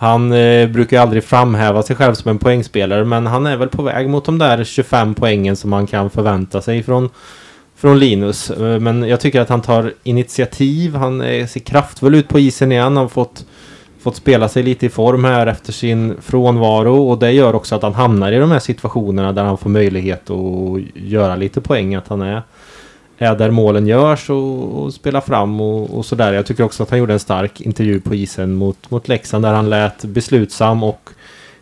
Han 0.00 0.32
eh, 0.32 0.68
brukar 0.68 0.96
ju 0.96 1.02
aldrig 1.02 1.24
framhäva 1.24 1.82
sig 1.82 1.96
själv 1.96 2.14
som 2.14 2.30
en 2.30 2.38
poängspelare 2.38 3.04
men 3.04 3.26
han 3.26 3.46
är 3.46 3.56
väl 3.56 3.68
på 3.68 3.82
väg 3.82 4.08
mot 4.08 4.24
de 4.24 4.38
där 4.38 4.64
25 4.64 5.14
poängen 5.14 5.56
som 5.56 5.70
man 5.70 5.86
kan 5.86 6.10
förvänta 6.10 6.62
sig 6.62 6.82
från, 6.82 7.10
från 7.76 7.98
Linus. 7.98 8.50
Eh, 8.50 8.80
men 8.80 9.02
jag 9.02 9.20
tycker 9.20 9.40
att 9.40 9.48
han 9.48 9.62
tar 9.62 9.92
initiativ, 10.02 10.94
han 10.94 11.20
eh, 11.20 11.46
ser 11.46 11.60
kraftfull 11.60 12.14
ut 12.14 12.28
på 12.28 12.38
isen 12.38 12.72
igen, 12.72 12.84
han 12.84 12.96
har 12.96 13.08
fått, 13.08 13.46
fått 14.02 14.16
spela 14.16 14.48
sig 14.48 14.62
lite 14.62 14.86
i 14.86 14.88
form 14.88 15.24
här 15.24 15.46
efter 15.46 15.72
sin 15.72 16.14
frånvaro. 16.20 17.08
Och 17.08 17.18
det 17.18 17.32
gör 17.32 17.54
också 17.54 17.74
att 17.74 17.82
han 17.82 17.94
hamnar 17.94 18.32
i 18.32 18.38
de 18.38 18.50
här 18.50 18.58
situationerna 18.58 19.32
där 19.32 19.44
han 19.44 19.58
får 19.58 19.70
möjlighet 19.70 20.30
att 20.30 20.80
göra 20.94 21.36
lite 21.36 21.60
poäng, 21.60 21.94
att 21.94 22.08
han 22.08 22.22
är 22.22 22.42
är 23.18 23.36
där 23.36 23.50
målen 23.50 23.86
görs 23.86 24.30
och, 24.30 24.82
och 24.82 24.94
spelar 24.94 25.20
fram 25.20 25.60
och, 25.60 25.98
och 25.98 26.06
sådär. 26.06 26.32
Jag 26.32 26.46
tycker 26.46 26.64
också 26.64 26.82
att 26.82 26.90
han 26.90 26.98
gjorde 26.98 27.12
en 27.12 27.18
stark 27.18 27.60
intervju 27.60 28.00
på 28.00 28.14
isen 28.14 28.54
mot, 28.54 28.90
mot 28.90 29.08
Leksand 29.08 29.44
där 29.44 29.54
han 29.54 29.70
lät 29.70 30.04
beslutsam 30.04 30.82
och 30.82 31.10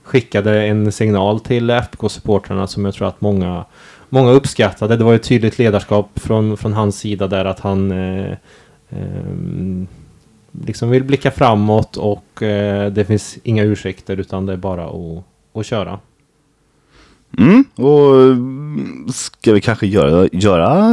skickade 0.03 0.63
en 0.67 0.93
signal 0.93 1.41
till 1.41 1.71
FBK-supportrarna 1.71 2.67
som 2.67 2.85
jag 2.85 2.95
tror 2.95 3.09
att 3.09 3.21
många, 3.21 3.65
många 4.09 4.31
uppskattade. 4.31 4.97
Det 4.97 5.05
var 5.05 5.15
ett 5.15 5.23
tydligt 5.23 5.59
ledarskap 5.59 6.11
från, 6.15 6.57
från 6.57 6.73
hans 6.73 6.99
sida 6.99 7.27
där 7.27 7.45
att 7.45 7.61
han 7.61 7.91
eh, 7.93 8.33
eh, 8.89 9.87
liksom 10.65 10.91
vill 10.91 11.05
blicka 11.05 11.31
framåt 11.31 11.97
och 11.97 12.43
eh, 12.43 12.93
det 12.93 13.05
finns 13.05 13.39
inga 13.43 13.63
ursäkter 13.63 14.17
utan 14.17 14.47
det 14.47 14.53
är 14.53 14.57
bara 14.57 14.85
att, 14.85 15.25
att 15.53 15.67
köra. 15.67 15.99
Mm, 17.39 17.65
och 17.75 19.15
ska 19.15 19.53
vi 19.53 19.61
kanske 19.61 19.87
göra, 19.87 20.29
göra 20.33 20.91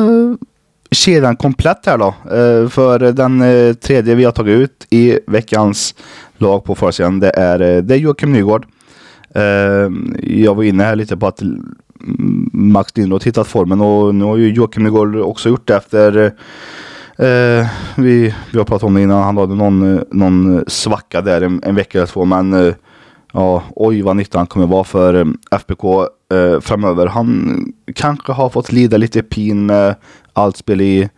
kedjan 0.93 1.35
komplett 1.35 1.85
här 1.85 1.97
då. 1.97 2.07
Eh, 2.07 2.69
för 2.69 2.99
den 2.99 3.41
eh, 3.41 3.73
tredje 3.73 4.15
vi 4.15 4.23
har 4.23 4.31
tagit 4.31 4.59
ut 4.59 4.87
i 4.89 5.19
veckans 5.27 5.95
lag 6.37 6.63
på 6.63 6.75
försidan 6.75 7.19
det 7.19 7.29
är, 7.29 7.61
eh, 7.61 7.83
det 7.83 7.93
är 7.93 7.97
Joakim 7.97 8.31
Nygård. 8.31 8.65
Jag 10.21 10.55
var 10.55 10.63
inne 10.63 10.83
här 10.83 10.95
lite 10.95 11.17
på 11.17 11.27
att 11.27 11.41
Max 12.53 12.97
Lindroth 12.97 13.25
hittat 13.25 13.47
formen 13.47 13.81
och 13.81 14.15
nu 14.15 14.25
har 14.25 14.37
ju 14.37 14.53
Joakim 14.53 14.83
Nygård 14.83 15.15
också 15.15 15.49
gjort 15.49 15.67
det 15.67 15.75
efter 15.75 16.31
vi, 17.95 18.35
vi 18.51 18.57
har 18.57 18.65
pratat 18.65 18.83
om 18.83 18.93
det 18.93 19.01
innan. 19.01 19.23
Han 19.23 19.37
hade 19.37 19.55
någon, 19.55 20.03
någon 20.11 20.63
svacka 20.67 21.21
där 21.21 21.41
en, 21.41 21.61
en 21.63 21.75
vecka 21.75 21.97
eller 21.97 22.07
två. 22.07 22.25
Men 22.25 22.73
ja, 23.33 23.63
oj 23.75 24.01
vad 24.01 24.15
nytta 24.15 24.37
han 24.37 24.47
kommer 24.47 24.67
vara 24.67 24.83
för 24.83 25.27
FBK 25.51 25.83
framöver. 26.61 27.07
Han 27.07 27.65
kanske 27.95 28.31
har 28.31 28.49
fått 28.49 28.71
lida 28.71 28.97
lite 28.97 29.23
pin 29.23 29.65
med 29.65 29.95
allt 30.33 30.57
spel 30.57 30.81
i, 30.81 31.09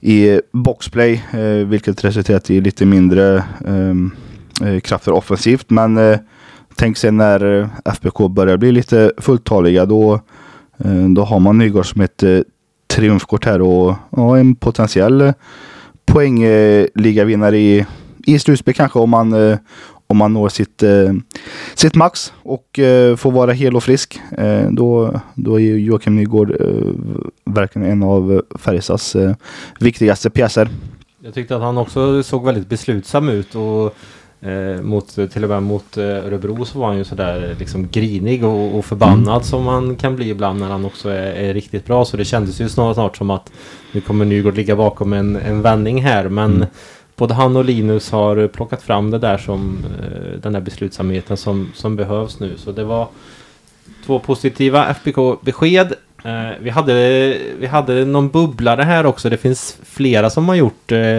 i 0.00 0.40
boxplay, 0.52 1.22
eh, 1.30 1.66
vilket 1.66 2.04
resulterat 2.04 2.50
i 2.50 2.60
lite 2.60 2.86
mindre 2.86 3.44
ehm, 3.66 4.10
eh, 4.64 4.80
krafter 4.80 5.12
offensivt. 5.12 5.70
Men 5.70 5.98
eh, 5.98 6.18
tänk 6.74 6.96
sig 6.96 7.12
när 7.12 7.60
eh, 7.60 7.68
FBK 7.84 8.30
börjar 8.30 8.56
bli 8.56 8.72
lite 8.72 9.12
fulltaliga, 9.18 9.86
då, 9.86 10.20
eh, 10.78 11.08
då 11.08 11.24
har 11.24 11.40
man 11.40 11.58
Nygård 11.58 11.86
som 11.86 12.00
ett 12.00 12.22
eh, 12.22 12.38
triumfkort 12.86 13.44
här 13.44 13.62
och, 13.62 13.94
ja, 14.10 14.38
en 14.38 14.54
potentiell 14.54 15.20
eh, 15.20 15.32
poängligavinnare 16.06 17.58
i, 17.58 17.86
i 18.26 18.38
slutspel 18.38 18.74
kanske 18.74 18.98
om 18.98 19.10
man, 19.10 19.58
om 20.06 20.16
man 20.16 20.32
når 20.32 20.48
sitt, 20.48 20.82
eh, 20.82 21.12
sitt 21.74 21.94
max 21.94 22.32
och 22.42 22.78
eh, 22.78 23.16
får 23.16 23.32
vara 23.32 23.52
hel 23.52 23.76
och 23.76 23.82
frisk. 23.82 24.20
Eh, 24.38 24.70
då, 24.70 25.20
då 25.34 25.60
är 25.60 25.76
Joakim 25.76 26.16
Nygård 26.16 26.50
eh, 26.50 26.92
verkligen 27.44 27.90
en 27.90 28.02
av 28.02 28.42
Färjestads 28.58 29.16
eh, 29.16 29.34
viktigaste 29.80 30.30
pjäser. 30.30 30.68
Jag 31.24 31.34
tyckte 31.34 31.56
att 31.56 31.62
han 31.62 31.78
också 31.78 32.22
såg 32.22 32.44
väldigt 32.44 32.68
beslutsam 32.68 33.28
ut 33.28 33.54
och 33.54 33.94
eh, 34.48 34.82
mot, 34.82 35.14
till 35.32 35.44
och 35.44 35.50
med 35.50 35.62
mot 35.62 35.96
Örebro 35.96 36.64
så 36.64 36.78
var 36.78 36.86
han 36.86 36.98
ju 36.98 37.04
sådär 37.04 37.56
liksom 37.58 37.88
grinig 37.88 38.44
och, 38.44 38.78
och 38.78 38.84
förbannad 38.84 39.28
mm. 39.28 39.42
som 39.42 39.64
man 39.64 39.96
kan 39.96 40.16
bli 40.16 40.30
ibland 40.30 40.60
när 40.60 40.68
han 40.68 40.84
också 40.84 41.08
är, 41.08 41.32
är, 41.32 41.54
riktigt 41.54 41.86
bra. 41.86 42.04
Så 42.04 42.16
det 42.16 42.24
kändes 42.24 42.60
ju 42.60 42.68
snart, 42.68 42.94
snart 42.94 43.16
som 43.16 43.30
att 43.30 43.52
nu 43.92 44.00
kommer 44.00 44.24
Nygård 44.24 44.56
ligga 44.56 44.76
bakom 44.76 45.12
en, 45.12 45.36
en 45.36 45.62
vändning 45.62 46.02
här. 46.02 46.28
Men 46.28 46.54
mm 46.54 46.68
både 47.16 47.34
han 47.34 47.56
och 47.56 47.64
Linus 47.64 48.10
har 48.10 48.48
plockat 48.48 48.82
fram 48.82 49.10
det 49.10 49.18
där 49.18 49.38
som 49.38 49.84
eh, 49.84 50.40
den 50.40 50.52
där 50.52 50.60
beslutsamheten 50.60 51.36
som, 51.36 51.72
som 51.74 51.96
behövs 51.96 52.40
nu. 52.40 52.56
Så 52.56 52.72
det 52.72 52.84
var 52.84 53.08
två 54.06 54.18
positiva 54.18 54.94
FBK-besked. 54.94 55.92
Eh, 56.24 56.50
vi, 56.60 56.70
hade, 56.70 56.92
vi 57.58 57.66
hade 57.66 58.04
någon 58.04 58.28
bubblare 58.28 58.82
här 58.82 59.06
också. 59.06 59.30
Det 59.30 59.36
finns 59.36 59.78
flera 59.84 60.30
som 60.30 60.48
har 60.48 60.54
gjort 60.54 60.92
eh, 60.92 61.18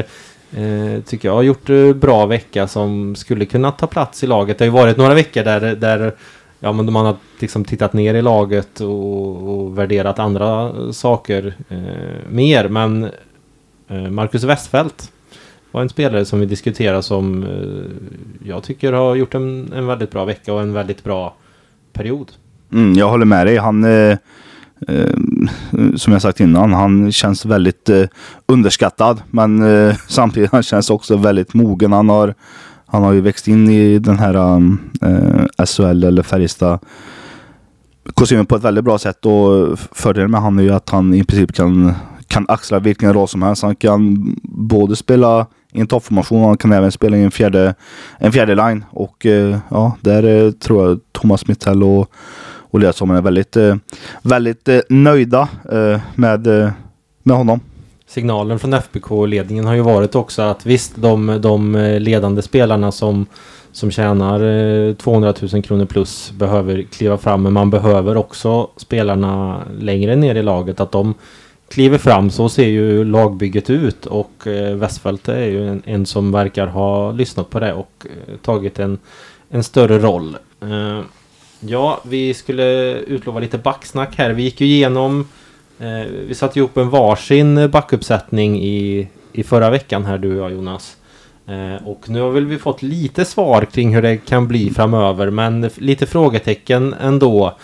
eh 0.51 1.01
tycker 1.05 1.27
jag 1.27 1.35
har 1.35 1.43
gjort 1.43 1.69
eh, 1.69 1.93
bra 1.93 2.25
vecka 2.25 2.67
som 2.67 3.15
skulle 3.15 3.45
kunna 3.45 3.71
ta 3.71 3.87
plats 3.87 4.23
i 4.23 4.27
laget. 4.27 4.57
Det 4.57 4.65
har 4.65 4.67
ju 4.67 4.81
varit 4.83 4.97
några 4.97 5.13
veckor 5.13 5.43
där, 5.43 5.75
där 5.75 6.13
ja, 6.59 6.71
men 6.71 6.93
man 6.93 7.05
har 7.05 7.15
liksom 7.39 7.65
tittat 7.65 7.93
ner 7.93 8.13
i 8.13 8.21
laget 8.21 8.79
och, 8.79 9.49
och 9.49 9.77
värderat 9.77 10.19
andra 10.19 10.73
saker 10.93 11.53
eh, 11.69 12.29
mer. 12.29 12.69
Men 12.69 13.03
eh, 13.87 14.09
Marcus 14.09 14.43
Westfält 14.43 15.11
var 15.77 15.81
en 15.81 15.89
spelare 15.89 16.25
som 16.25 16.39
vi 16.39 16.46
diskuterar 16.46 17.01
som 17.01 17.43
eh, 17.43 18.48
jag 18.48 18.63
tycker 18.63 18.93
har 18.93 19.15
gjort 19.15 19.36
en, 19.36 19.74
en 19.74 19.88
väldigt 19.88 20.12
bra 20.12 20.25
vecka 20.25 20.53
och 20.53 20.62
en 20.62 20.74
väldigt 20.74 21.03
bra 21.03 21.36
period. 21.93 22.31
Mm, 22.74 22.93
jag 22.93 23.10
håller 23.10 23.25
med 23.25 23.48
dig. 23.48 23.57
Han, 23.57 23.84
eh, 23.84 24.17
eh, 24.88 25.15
som 25.96 26.13
jag 26.13 26.22
sagt 26.22 26.39
innan, 26.39 26.74
han 26.74 27.12
känns 27.12 27.46
väldigt 27.46 27.89
eh, 27.89 28.03
underskattad. 28.46 29.22
Men 29.31 29.63
eh, 29.63 29.96
samtidigt 30.07 30.51
han 30.51 30.63
känns 30.63 30.89
också 30.89 31.17
väldigt 31.17 31.53
mogen. 31.53 31.91
Han 31.91 32.10
har, 32.10 32.34
han 32.86 33.03
har 33.03 33.13
ju 33.13 33.22
växt 33.22 33.48
in 33.48 33.69
i 33.69 34.00
den 34.00 34.19
här 34.19 34.36
eh, 35.01 35.65
SHL 35.65 36.03
eller 36.03 36.24
Färjestad 36.24 36.79
kostymen 38.13 38.46
på 38.46 38.55
ett 38.55 38.63
väldigt 38.63 38.84
bra 38.84 38.98
sätt 38.98 39.25
och 39.25 39.79
fördelen 39.91 40.31
med 40.31 40.41
han 40.41 40.60
är 40.60 40.63
ju 40.63 40.72
att 40.72 40.89
han 40.89 41.13
i 41.13 41.24
princip 41.24 41.53
kan, 41.53 41.93
kan 42.27 42.46
axla 42.48 42.79
vilken 42.79 43.13
roll 43.13 43.27
som 43.27 43.41
helst. 43.41 43.63
Han 43.63 43.75
kan 43.75 44.36
både 44.43 44.96
spela 44.96 45.48
i 45.74 45.79
en 45.79 45.88
toppformation. 45.88 46.43
Han 46.43 46.57
kan 46.57 46.74
även 46.74 46.91
spela 46.91 47.17
i 47.17 47.24
en 47.24 47.31
fjärde, 47.31 47.75
en 48.17 48.31
fjärde 48.31 48.55
line. 48.55 48.86
Och 48.89 49.25
eh, 49.25 49.57
ja, 49.69 49.97
där 50.01 50.24
eh, 50.24 50.51
tror 50.51 50.88
jag 50.88 51.00
Thomas 51.12 51.47
Mittell 51.47 51.83
och, 51.83 52.12
och 52.69 52.79
Ledsommen 52.79 53.17
är 53.17 53.21
väldigt, 53.21 53.57
eh, 53.57 53.75
väldigt 54.21 54.67
eh, 54.67 54.79
nöjda 54.89 55.50
eh, 55.71 56.00
med, 56.15 56.47
eh, 56.47 56.71
med 57.24 57.38
honom. 57.38 57.59
Signalen 58.07 58.59
från 58.59 58.74
FBK-ledningen 58.74 59.65
har 59.65 59.74
ju 59.74 59.81
varit 59.81 60.15
också 60.15 60.41
att 60.41 60.65
visst, 60.65 60.93
de, 60.95 61.39
de 61.41 61.75
ledande 62.00 62.41
spelarna 62.41 62.91
som 62.91 63.25
som 63.71 63.91
tjänar 63.91 64.93
200 64.93 65.33
000 65.53 65.63
kronor 65.63 65.86
plus 65.86 66.31
behöver 66.31 66.81
kliva 66.81 67.17
fram. 67.17 67.43
Men 67.43 67.53
man 67.53 67.69
behöver 67.69 68.17
också 68.17 68.69
spelarna 68.77 69.62
längre 69.79 70.15
ner 70.15 70.36
i 70.36 70.43
laget. 70.43 70.79
Att 70.79 70.91
de 70.91 71.13
kliver 71.69 71.97
fram 71.97 72.29
så 72.29 72.50
ser 72.50 72.67
ju 72.67 73.03
lagbygget 73.03 73.69
ut 73.69 74.05
och 74.05 74.47
eh, 74.47 74.75
Westfält 74.75 75.29
är 75.29 75.45
ju 75.45 75.67
en, 75.67 75.81
en, 75.86 76.05
som 76.05 76.31
verkar 76.31 76.67
ha 76.67 77.12
lyssnat 77.12 77.50
på 77.50 77.59
det 77.59 77.74
och 77.74 78.05
eh, 78.05 78.36
tagit 78.38 78.79
en, 78.79 79.00
en 79.50 79.63
större 79.63 80.00
roll. 80.00 80.38
Eh, 80.62 81.01
ja, 81.59 82.01
vi 82.03 82.33
skulle 82.33 82.93
utlova 82.93 83.39
lite 83.39 83.57
backsnack 83.57 84.17
här. 84.17 84.29
Vi 84.29 84.43
gick 84.43 84.62
ju 84.62 84.67
igenom 84.67 85.27
eh, 85.79 86.12
vi 86.27 86.36
satte 86.36 86.59
ihop 86.59 86.77
en 86.77 86.89
varsin 86.89 87.71
backuppsättning 87.71 88.63
i, 88.63 89.07
i 89.31 89.43
förra 89.43 89.69
veckan 89.69 90.05
här 90.05 90.17
du 90.17 90.39
och 90.39 90.45
jag 90.45 90.51
Jonas. 90.51 90.97
Eh, 91.47 91.88
och 91.88 92.09
nu 92.09 92.21
har 92.21 92.31
väl 92.31 92.45
vi 92.45 92.57
fått 92.57 92.81
lite 92.81 93.25
svar 93.25 93.65
kring 93.65 93.95
hur 93.95 94.01
det 94.01 94.17
kan 94.17 94.47
bli 94.47 94.69
framöver 94.69 95.29
men 95.29 95.69
lite 95.75 96.05
frågetecken 96.05 96.95
ändå. 97.01 97.57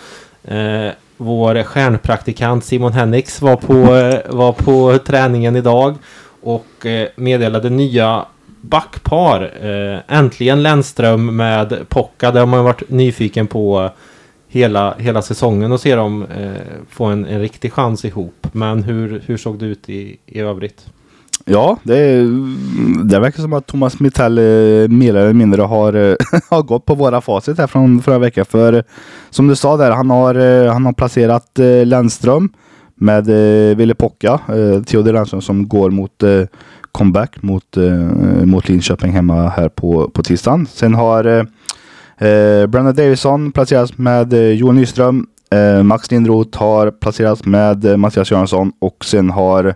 Eh, 0.44 0.88
vår 1.16 1.62
stjärnpraktikant 1.62 2.64
Simon 2.64 2.92
Hennix 2.92 3.42
var 3.42 3.56
på, 3.56 3.96
eh, 3.96 4.34
var 4.34 4.52
på 4.52 4.98
träningen 4.98 5.56
idag 5.56 5.94
och 6.42 6.86
eh, 6.86 7.08
meddelade 7.16 7.70
nya 7.70 8.26
backpar. 8.60 9.52
Eh, 9.60 10.16
äntligen 10.18 10.62
Lennström 10.62 11.36
med 11.36 11.88
Pocka. 11.88 12.30
Det 12.30 12.38
har 12.38 12.46
man 12.46 12.64
varit 12.64 12.90
nyfiken 12.90 13.46
på 13.46 13.90
hela, 14.48 14.94
hela 14.98 15.22
säsongen 15.22 15.72
och 15.72 15.80
se 15.80 15.94
dem 15.94 16.26
få 16.90 17.04
en, 17.04 17.26
en 17.26 17.40
riktig 17.40 17.72
chans 17.72 18.04
ihop. 18.04 18.46
Men 18.52 18.82
hur, 18.82 19.22
hur 19.26 19.36
såg 19.36 19.58
det 19.58 19.66
ut 19.66 19.88
i, 19.88 20.16
i 20.26 20.40
övrigt? 20.40 20.86
Ja, 21.46 21.78
det, 21.82 22.26
det 23.04 23.18
verkar 23.20 23.42
som 23.42 23.52
att 23.52 23.66
Thomas 23.66 24.00
Mittell 24.00 24.38
eh, 24.38 24.88
mer 24.88 25.14
eller 25.14 25.32
mindre 25.32 25.62
har, 25.62 25.92
eh, 25.94 26.16
har 26.50 26.62
gått 26.62 26.86
på 26.86 26.94
våra 26.94 27.20
facit 27.20 27.58
här 27.58 27.66
från 27.66 28.02
förra 28.02 28.18
veckan. 28.18 28.44
För 28.44 28.84
som 29.30 29.48
du 29.48 29.56
sa 29.56 29.76
där, 29.76 29.90
han 29.90 30.10
har, 30.10 30.34
eh, 30.34 30.72
han 30.72 30.86
har 30.86 30.92
placerat 30.92 31.58
eh, 31.58 31.86
Lennström 31.86 32.52
med 32.94 33.28
eh, 33.28 33.76
Ville 33.76 33.94
Pocka, 33.94 34.40
eh, 34.48 34.82
Theodor 34.82 35.12
Lennström 35.12 35.40
som 35.40 35.68
går 35.68 35.90
mot 35.90 36.22
eh, 36.22 36.42
comeback 36.92 37.42
mot, 37.42 37.76
eh, 37.76 38.44
mot 38.44 38.68
Linköping 38.68 39.12
hemma 39.12 39.48
här 39.48 39.68
på, 39.68 40.10
på 40.14 40.22
tisdagen. 40.22 40.66
Sen 40.66 40.94
har 40.94 41.24
eh, 41.24 42.28
eh, 42.28 42.68
Davison 42.68 43.52
placerats 43.52 43.98
med 43.98 44.32
Johan 44.32 44.76
Nyström. 44.76 45.26
Eh, 45.50 45.82
Max 45.82 46.10
Lindroth 46.10 46.58
har 46.58 46.90
placerats 46.90 47.44
med 47.44 47.98
Mattias 47.98 48.30
Göransson 48.30 48.72
och 48.78 49.04
sen 49.04 49.30
har 49.30 49.74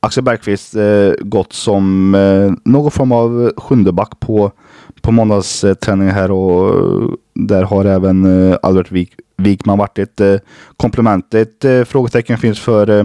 Axel 0.00 0.24
Bergqvist 0.24 0.74
eh, 0.74 1.12
gått 1.20 1.52
som 1.52 2.14
eh, 2.14 2.52
någon 2.64 2.90
form 2.90 3.12
av 3.12 3.52
sjunde 3.56 3.92
back 3.92 4.20
på, 4.20 4.52
på 5.00 5.12
måndagsträningen 5.12 6.14
här 6.14 6.30
och 6.30 6.68
eh, 6.68 7.10
där 7.34 7.62
har 7.62 7.84
även 7.84 8.50
eh, 8.50 8.58
Albert 8.62 8.92
Wik, 8.92 9.12
Wikman 9.36 9.78
varit 9.78 9.98
ett 9.98 10.20
eh, 10.20 10.36
komplement. 10.76 11.34
Ett 11.34 11.64
eh, 11.64 11.84
frågetecken 11.84 12.38
finns 12.38 12.60
för 12.60 12.90
eh, 12.90 13.04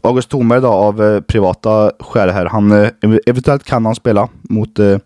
August 0.00 0.30
Thornberg 0.30 0.58
idag 0.58 0.72
av 0.74 1.02
eh, 1.02 1.20
privata 1.20 1.92
skäl 2.00 2.30
här. 2.30 2.46
Han, 2.46 2.72
eh, 2.72 2.88
eventuellt 3.26 3.64
kan 3.64 3.86
han 3.86 3.94
spela 3.94 4.28
mot, 4.42 4.78
eh, 4.78 4.98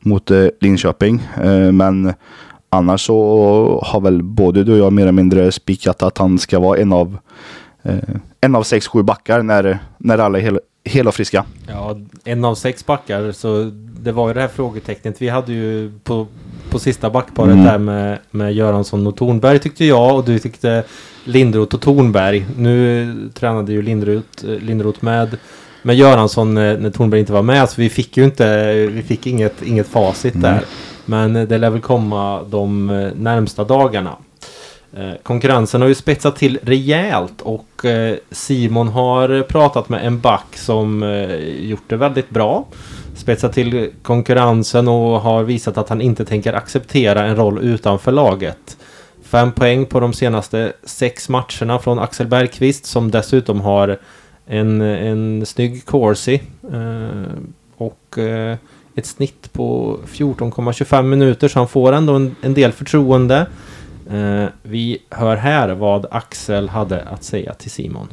mot 0.00 0.30
eh, 0.30 0.46
Linköping, 0.60 1.28
eh, 1.42 1.72
men 1.72 2.12
annars 2.70 3.06
så 3.06 3.80
har 3.86 4.00
väl 4.00 4.22
både 4.22 4.64
du 4.64 4.72
och 4.72 4.78
jag 4.78 4.92
mer 4.92 5.02
eller 5.02 5.12
mindre 5.12 5.52
spikat 5.52 6.02
att 6.02 6.18
han 6.18 6.38
ska 6.38 6.58
vara 6.58 6.78
en 6.78 6.92
av 6.92 7.18
en 8.40 8.54
av 8.54 8.62
sex, 8.62 8.88
sju 8.88 9.02
backar 9.02 9.42
när, 9.42 9.78
när 9.98 10.18
alla 10.18 10.38
är 10.38 10.42
hel, 10.42 10.60
hela 10.84 11.08
och 11.08 11.14
friska. 11.14 11.44
Ja, 11.68 11.96
en 12.24 12.44
av 12.44 12.54
sex 12.54 12.86
backar. 12.86 13.32
Så 13.32 13.70
det 14.00 14.12
var 14.12 14.28
ju 14.28 14.34
det 14.34 14.40
här 14.40 14.48
frågetecknet. 14.48 15.22
Vi 15.22 15.28
hade 15.28 15.52
ju 15.52 15.92
på, 16.04 16.26
på 16.70 16.78
sista 16.78 17.10
backparet 17.10 17.52
Mm. 17.52 17.64
där 17.64 17.78
med, 17.78 18.18
med 18.30 18.52
Göransson 18.54 19.06
och 19.06 19.16
Tornberg 19.16 19.58
tyckte 19.58 19.84
jag 19.84 20.16
och 20.16 20.24
du 20.24 20.38
tyckte 20.38 20.84
Lindroth 21.24 21.74
och 21.74 21.80
Tornberg. 21.80 22.46
Nu 22.56 23.14
tränade 23.34 23.72
ju 23.72 23.82
Lindroth, 23.82 24.44
eh, 24.44 24.50
Lindroth 24.58 25.04
med, 25.04 25.36
med 25.82 25.96
Göransson 25.96 26.54
när, 26.54 26.90
Tornberg 26.90 27.20
inte 27.20 27.32
var 27.32 27.42
med. 27.42 27.68
Så 27.68 27.80
vi 27.80 27.88
fick 27.90 28.16
ju 28.16 28.24
inte, 28.24 28.72
vi 28.74 29.02
fick 29.02 29.26
inget, 29.26 29.62
inget 29.62 29.88
facit 29.88 30.34
Mm. 30.34 30.42
där. 30.42 30.64
Men 31.04 31.36
eh, 31.36 31.48
det 31.48 31.58
lär 31.58 31.70
väl 31.70 31.80
komma 31.80 32.42
de 32.42 32.90
eh, 32.90 33.08
närmsta 33.16 33.64
dagarna. 33.64 34.16
Eh, 34.92 35.14
konkurrensen 35.22 35.80
har 35.80 35.88
ju 35.88 35.94
spetsat 35.94 36.36
till 36.36 36.58
rejält 36.62 37.40
och 37.40 37.84
eh, 37.84 38.16
Simon 38.30 38.88
har 38.88 39.42
pratat 39.42 39.88
med 39.88 40.06
en 40.06 40.20
back 40.20 40.56
som 40.56 41.02
eh, 41.02 41.36
gjort 41.68 41.82
det 41.86 41.96
väldigt 41.96 42.30
bra. 42.30 42.66
Spetsat 43.16 43.52
till 43.52 43.90
konkurrensen 44.02 44.88
och 44.88 45.20
har 45.20 45.42
visat 45.42 45.78
att 45.78 45.88
han 45.88 46.00
inte 46.00 46.24
tänker 46.24 46.52
acceptera 46.52 47.24
en 47.26 47.36
roll 47.36 47.58
utanför 47.58 48.12
laget. 48.12 48.76
Fem 49.22 49.52
poäng 49.52 49.86
på 49.86 50.00
de 50.00 50.12
senaste 50.12 50.72
sex 50.84 51.28
matcherna 51.28 51.78
från 51.78 51.98
Axel 51.98 52.26
Bergqvist 52.26 52.86
som 52.86 53.10
dessutom 53.10 53.60
har 53.60 53.98
en, 54.46 54.80
en 54.80 55.46
snygg 55.46 55.84
corsi. 55.84 56.42
Och 57.76 58.18
ett 58.94 59.06
snitt 59.06 59.52
på 59.52 59.98
14,25 60.06 61.02
minuter 61.02 61.48
så 61.48 61.58
han 61.58 61.68
får 61.68 61.92
ändå 61.92 62.14
en, 62.14 62.36
en 62.42 62.54
del 62.54 62.72
förtroende. 62.72 63.46
Eh, 64.10 64.48
vi 64.62 65.02
hör 65.10 65.36
här 65.36 65.68
vad 65.68 66.06
Axel 66.10 66.68
hade 66.68 67.02
att 67.02 67.24
säga 67.24 67.54
till 67.54 67.70
Simon. 67.70 68.08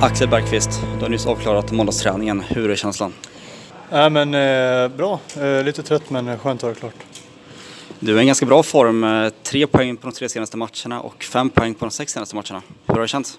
Axel 0.00 0.28
Bergqvist, 0.28 0.70
du 0.96 1.00
har 1.02 1.08
nyss 1.08 1.26
avklarat 1.26 1.72
måndagsträningen. 1.72 2.40
Hur 2.40 2.70
är 2.70 2.76
känslan? 2.76 3.12
Nej 3.90 4.10
men 4.10 4.34
eh, 4.34 4.96
bra, 4.96 5.20
eh, 5.40 5.64
lite 5.64 5.82
trött 5.82 6.10
men 6.10 6.38
skönt 6.38 6.58
att 6.58 6.62
ha 6.62 6.68
det 6.68 6.74
klart. 6.80 6.94
Du 8.00 8.12
är 8.12 8.16
i 8.16 8.20
en 8.20 8.26
ganska 8.26 8.46
bra 8.46 8.62
form. 8.62 9.04
eh, 9.04 9.28
Tre 9.42 9.66
poäng 9.66 9.96
på 9.96 10.06
de 10.06 10.12
tre 10.12 10.28
senaste 10.28 10.56
matcherna 10.56 11.00
och 11.00 11.24
fem 11.24 11.50
poäng 11.50 11.74
på 11.74 11.84
de 11.84 11.90
sex 11.90 12.12
senaste 12.12 12.36
matcherna. 12.36 12.62
Hur 12.86 12.94
har 12.94 13.00
det 13.00 13.08
känts? 13.08 13.38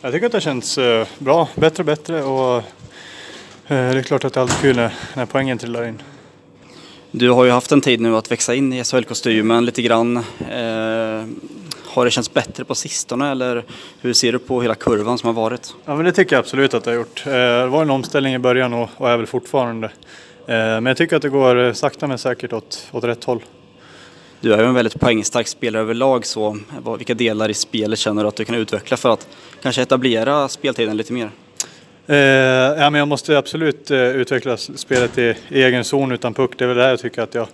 Jag 0.00 0.12
tycker 0.12 0.26
att 0.26 0.32
det 0.32 0.40
känns 0.40 0.78
eh, 0.78 1.06
bra, 1.18 1.48
bättre 1.54 1.80
och 1.82 1.86
bättre 1.86 2.22
och 2.22 2.56
eh, 2.56 2.62
det 3.66 3.74
är 3.76 4.02
klart 4.02 4.24
att 4.24 4.32
det 4.32 4.40
är 4.40 4.42
alltid 4.42 4.58
kul 4.60 4.76
när, 4.76 4.94
när 5.14 5.26
poängen 5.26 5.58
trillar 5.58 5.88
in. 5.88 6.02
Du 7.10 7.30
har 7.30 7.44
ju 7.44 7.50
haft 7.50 7.72
en 7.72 7.80
tid 7.80 8.00
nu 8.00 8.16
att 8.16 8.30
växa 8.30 8.54
in 8.54 8.72
i 8.72 8.84
SHL-kostymen 8.84 9.64
lite 9.64 9.82
grann. 9.82 10.16
Eh, 10.16 11.24
har 11.86 12.04
det 12.04 12.10
känts 12.10 12.34
bättre 12.34 12.64
på 12.64 12.74
sistone 12.74 13.30
eller 13.30 13.64
hur 14.00 14.12
ser 14.12 14.32
du 14.32 14.38
på 14.38 14.62
hela 14.62 14.74
kurvan 14.74 15.18
som 15.18 15.26
har 15.26 15.42
varit? 15.42 15.74
Ja 15.84 15.96
men 15.96 16.04
det 16.04 16.12
tycker 16.12 16.36
jag 16.36 16.40
absolut 16.40 16.74
att 16.74 16.84
det 16.84 16.90
har 16.90 16.96
gjort. 16.96 17.22
Eh, 17.26 17.32
det 17.32 17.66
var 17.66 17.82
en 17.82 17.90
omställning 17.90 18.34
i 18.34 18.38
början 18.38 18.72
och, 18.72 18.90
och 18.96 19.10
är 19.10 19.16
väl 19.16 19.26
fortfarande. 19.26 19.86
Eh, 20.46 20.54
men 20.56 20.86
jag 20.86 20.96
tycker 20.96 21.16
att 21.16 21.22
det 21.22 21.28
går 21.28 21.64
eh, 21.64 21.72
sakta 21.72 22.06
men 22.06 22.18
säkert 22.18 22.52
åt, 22.52 22.88
åt 22.92 23.04
rätt 23.04 23.24
håll. 23.24 23.42
Du 24.40 24.52
är 24.52 24.58
ju 24.58 24.64
en 24.64 24.74
väldigt 24.74 25.00
poängstark 25.00 25.48
spelare 25.48 25.82
överlag 25.82 26.26
så 26.26 26.58
vilka 26.98 27.14
delar 27.14 27.48
i 27.48 27.54
spelet 27.54 27.98
känner 27.98 28.22
du 28.22 28.28
att 28.28 28.36
du 28.36 28.44
kan 28.44 28.54
utveckla 28.54 28.96
för 28.96 29.12
att 29.12 29.28
kanske 29.62 29.82
etablera 29.82 30.48
speltiden 30.48 30.96
lite 30.96 31.12
mer? 31.12 31.30
Eh, 32.10 32.16
ja, 32.16 32.90
men 32.90 32.94
jag 32.94 33.08
måste 33.08 33.38
absolut 33.38 33.90
eh, 33.90 33.98
utveckla 33.98 34.56
spelet 34.56 35.18
i, 35.18 35.34
i 35.48 35.62
egen 35.62 35.84
zon 35.84 36.12
utan 36.12 36.34
puck. 36.34 36.50
Det 36.58 36.64
är 36.64 36.68
väl 36.68 36.76
där 36.76 36.88
jag 36.88 37.00
tycker 37.00 37.22
att 37.22 37.34
jag, 37.34 37.48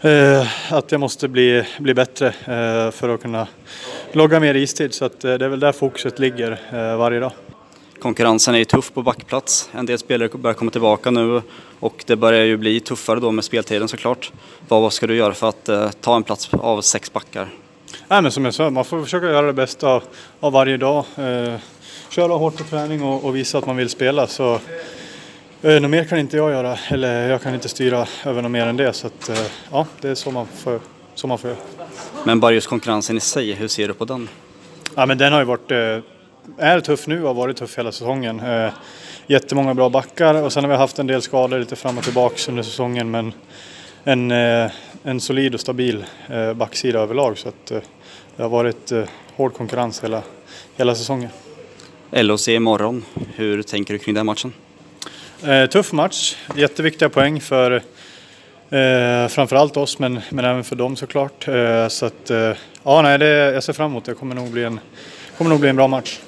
eh, 0.00 0.72
att 0.72 0.92
jag 0.92 1.00
måste 1.00 1.28
bli, 1.28 1.64
bli 1.78 1.94
bättre 1.94 2.26
eh, 2.26 2.90
för 2.90 3.08
att 3.08 3.22
kunna 3.22 3.46
logga 4.12 4.40
mer 4.40 4.54
istid. 4.54 4.94
Så 4.94 5.04
att, 5.04 5.24
eh, 5.24 5.34
det 5.34 5.44
är 5.44 5.48
väl 5.48 5.60
där 5.60 5.72
fokuset 5.72 6.18
ligger 6.18 6.50
eh, 6.72 6.96
varje 6.96 7.20
dag. 7.20 7.32
Konkurrensen 7.98 8.54
är 8.54 8.58
ju 8.58 8.64
tuff 8.64 8.92
på 8.92 9.02
backplats. 9.02 9.70
En 9.72 9.86
del 9.86 9.98
spelare 9.98 10.28
börjar 10.28 10.54
komma 10.54 10.70
tillbaka 10.70 11.10
nu 11.10 11.42
och 11.80 12.04
det 12.06 12.16
börjar 12.16 12.44
ju 12.44 12.56
bli 12.56 12.80
tuffare 12.80 13.20
då 13.20 13.30
med 13.30 13.44
speltiden 13.44 13.88
såklart. 13.88 14.32
Vad 14.68 14.82
vad 14.82 14.92
ska 14.92 15.06
du 15.06 15.16
göra 15.16 15.34
för 15.34 15.48
att 15.48 16.00
ta 16.00 16.16
en 16.16 16.22
plats 16.22 16.50
av 16.52 16.80
sex 16.80 17.12
backar? 17.12 17.48
Nej, 18.08 18.22
men 18.22 18.32
som 18.32 18.44
jag 18.44 18.54
sa, 18.54 18.70
man 18.70 18.84
får 18.84 19.02
försöka 19.02 19.26
göra 19.26 19.46
det 19.46 19.52
bästa 19.52 19.88
av, 19.88 20.02
av 20.40 20.52
varje 20.52 20.76
dag. 20.76 21.04
Köra 22.12 22.32
hårt 22.32 22.56
på 22.56 22.64
träning 22.64 23.02
och, 23.02 23.24
och 23.24 23.36
visa 23.36 23.58
att 23.58 23.66
man 23.66 23.76
vill 23.76 23.88
spela. 23.88 24.26
Så, 24.26 24.60
eh, 25.62 25.80
något 25.80 25.90
mer 25.90 26.04
kan 26.04 26.18
inte 26.18 26.36
jag 26.36 26.50
göra, 26.50 26.78
eller 26.88 27.28
jag 27.28 27.42
kan 27.42 27.54
inte 27.54 27.68
styra 27.68 28.06
över 28.24 28.42
något 28.42 28.50
mer 28.50 28.66
än 28.66 28.76
det. 28.76 28.92
Så 28.92 29.06
att, 29.06 29.28
eh, 29.28 29.46
ja, 29.70 29.86
det 30.00 30.08
är 30.08 30.14
så 30.14 30.30
man 30.30 30.46
får, 30.46 30.80
så 31.14 31.26
man 31.26 31.38
får 31.38 31.50
göra. 31.50 31.60
Men 32.24 32.40
bara 32.40 32.52
just 32.52 32.66
konkurrensen 32.66 33.16
i 33.16 33.20
sig, 33.20 33.52
hur 33.52 33.68
ser 33.68 33.88
du 33.88 33.94
på 33.94 34.04
den? 34.04 34.28
Ja, 34.94 35.06
men 35.06 35.18
den 35.18 35.32
har 35.32 35.40
ju 35.40 35.44
varit, 35.44 35.70
eh, 35.70 35.98
är 36.58 36.80
tuff 36.80 37.06
nu 37.06 37.22
och 37.22 37.26
har 37.28 37.34
varit 37.34 37.56
tuff 37.56 37.78
hela 37.78 37.92
säsongen. 37.92 38.40
Eh, 38.40 38.72
jättemånga 39.26 39.74
bra 39.74 39.88
backar 39.88 40.42
och 40.42 40.52
sen 40.52 40.64
har 40.64 40.70
vi 40.70 40.76
haft 40.76 40.98
en 40.98 41.06
del 41.06 41.22
skador 41.22 41.58
lite 41.58 41.76
fram 41.76 41.98
och 41.98 42.04
tillbaks 42.04 42.48
under 42.48 42.62
säsongen. 42.62 43.10
Men 43.10 43.32
en, 44.04 44.30
eh, 44.30 44.70
en 45.02 45.20
solid 45.20 45.54
och 45.54 45.60
stabil 45.60 46.04
eh, 46.28 46.52
backsida 46.52 46.98
överlag. 46.98 47.38
Så 47.38 47.48
att, 47.48 47.70
eh, 47.70 47.80
det 48.36 48.42
har 48.42 48.50
varit 48.50 48.92
hård 49.36 49.54
konkurrens 49.54 50.04
hela, 50.04 50.22
hela 50.76 50.94
säsongen. 50.94 51.30
LHC 52.12 52.48
imorgon, 52.48 53.04
hur 53.34 53.62
tänker 53.62 53.94
du 53.94 53.98
kring 53.98 54.14
den 54.14 54.26
matchen? 54.26 54.52
Eh, 55.44 55.66
tuff 55.66 55.92
match, 55.92 56.36
jätteviktiga 56.56 57.08
poäng 57.08 57.40
för 57.40 57.72
eh, 58.70 59.28
framförallt 59.28 59.76
oss 59.76 59.98
men, 59.98 60.20
men 60.30 60.44
även 60.44 60.64
för 60.64 60.76
dem 60.76 60.96
såklart. 60.96 61.48
Eh, 61.48 61.88
så 61.88 62.06
att, 62.06 62.30
eh, 62.30 62.52
ja, 62.82 63.02
nej, 63.02 63.18
det, 63.18 63.26
jag 63.26 63.62
ser 63.62 63.72
fram 63.72 63.90
emot 63.90 64.04
det. 64.04 64.12
Det 64.12 64.16
kommer 64.16 64.34
nog 64.34 64.50
bli 64.50 64.64
en, 64.64 64.80
kommer 65.38 65.50
nog 65.50 65.60
bli 65.60 65.68
en 65.68 65.76
bra 65.76 65.88
match. 65.88 66.18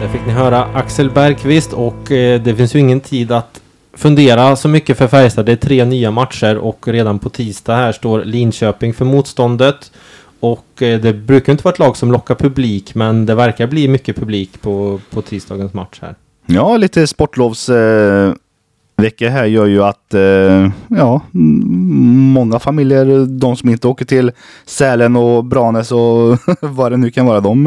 Där 0.00 0.08
fick 0.12 0.26
ni 0.26 0.32
höra 0.32 0.64
Axel 0.64 1.10
Bergqvist 1.10 1.72
och 1.72 2.12
eh, 2.12 2.42
det 2.42 2.56
finns 2.56 2.74
ju 2.74 2.78
ingen 2.78 3.00
tid 3.00 3.32
att 3.32 3.60
fundera 3.92 4.56
så 4.56 4.68
mycket 4.68 4.98
för 4.98 5.08
Färjestad. 5.08 5.46
Det 5.46 5.52
är 5.52 5.56
tre 5.56 5.84
nya 5.84 6.10
matcher 6.10 6.56
och 6.56 6.88
redan 6.88 7.18
på 7.18 7.30
tisdag 7.30 7.76
här 7.76 7.92
står 7.92 8.24
Linköping 8.24 8.94
för 8.94 9.04
motståndet. 9.04 9.92
Och 10.40 10.82
eh, 10.82 11.00
det 11.00 11.12
brukar 11.12 11.52
inte 11.52 11.64
vara 11.64 11.72
ett 11.72 11.78
lag 11.78 11.96
som 11.96 12.12
lockar 12.12 12.34
publik 12.34 12.94
men 12.94 13.26
det 13.26 13.34
verkar 13.34 13.66
bli 13.66 13.88
mycket 13.88 14.16
publik 14.16 14.62
på, 14.62 15.00
på 15.10 15.22
tisdagens 15.22 15.74
match 15.74 15.98
här. 16.00 16.14
Ja, 16.46 16.76
lite 16.76 17.06
sportlovs... 17.06 17.68
Eh, 17.68 18.32
vecka 19.02 19.30
här 19.30 19.44
gör 19.44 19.66
ju 19.66 19.82
att 19.82 20.14
eh, 20.14 20.70
ja, 20.88 21.20
många 21.32 22.58
familjer, 22.58 23.26
de 23.26 23.56
som 23.56 23.68
inte 23.68 23.88
åker 23.88 24.04
till 24.04 24.30
Sälen 24.66 25.16
och 25.16 25.44
Branäs 25.44 25.92
och 25.92 26.38
vad 26.60 26.92
det 26.92 26.96
nu 26.96 27.10
kan 27.10 27.26
vara, 27.26 27.40
de 27.40 27.66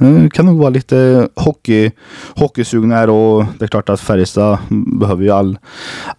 eh, 0.00 0.28
kan 0.32 0.46
nog 0.46 0.58
vara 0.58 0.70
lite 0.70 1.28
hockey, 1.36 1.90
hockeysugna 2.34 2.94
här 2.94 3.10
och 3.10 3.44
det 3.58 3.64
är 3.64 3.68
klart 3.68 3.88
att 3.88 4.00
Färjestad 4.00 4.58
behöver 5.00 5.22
ju 5.22 5.30
all, 5.30 5.58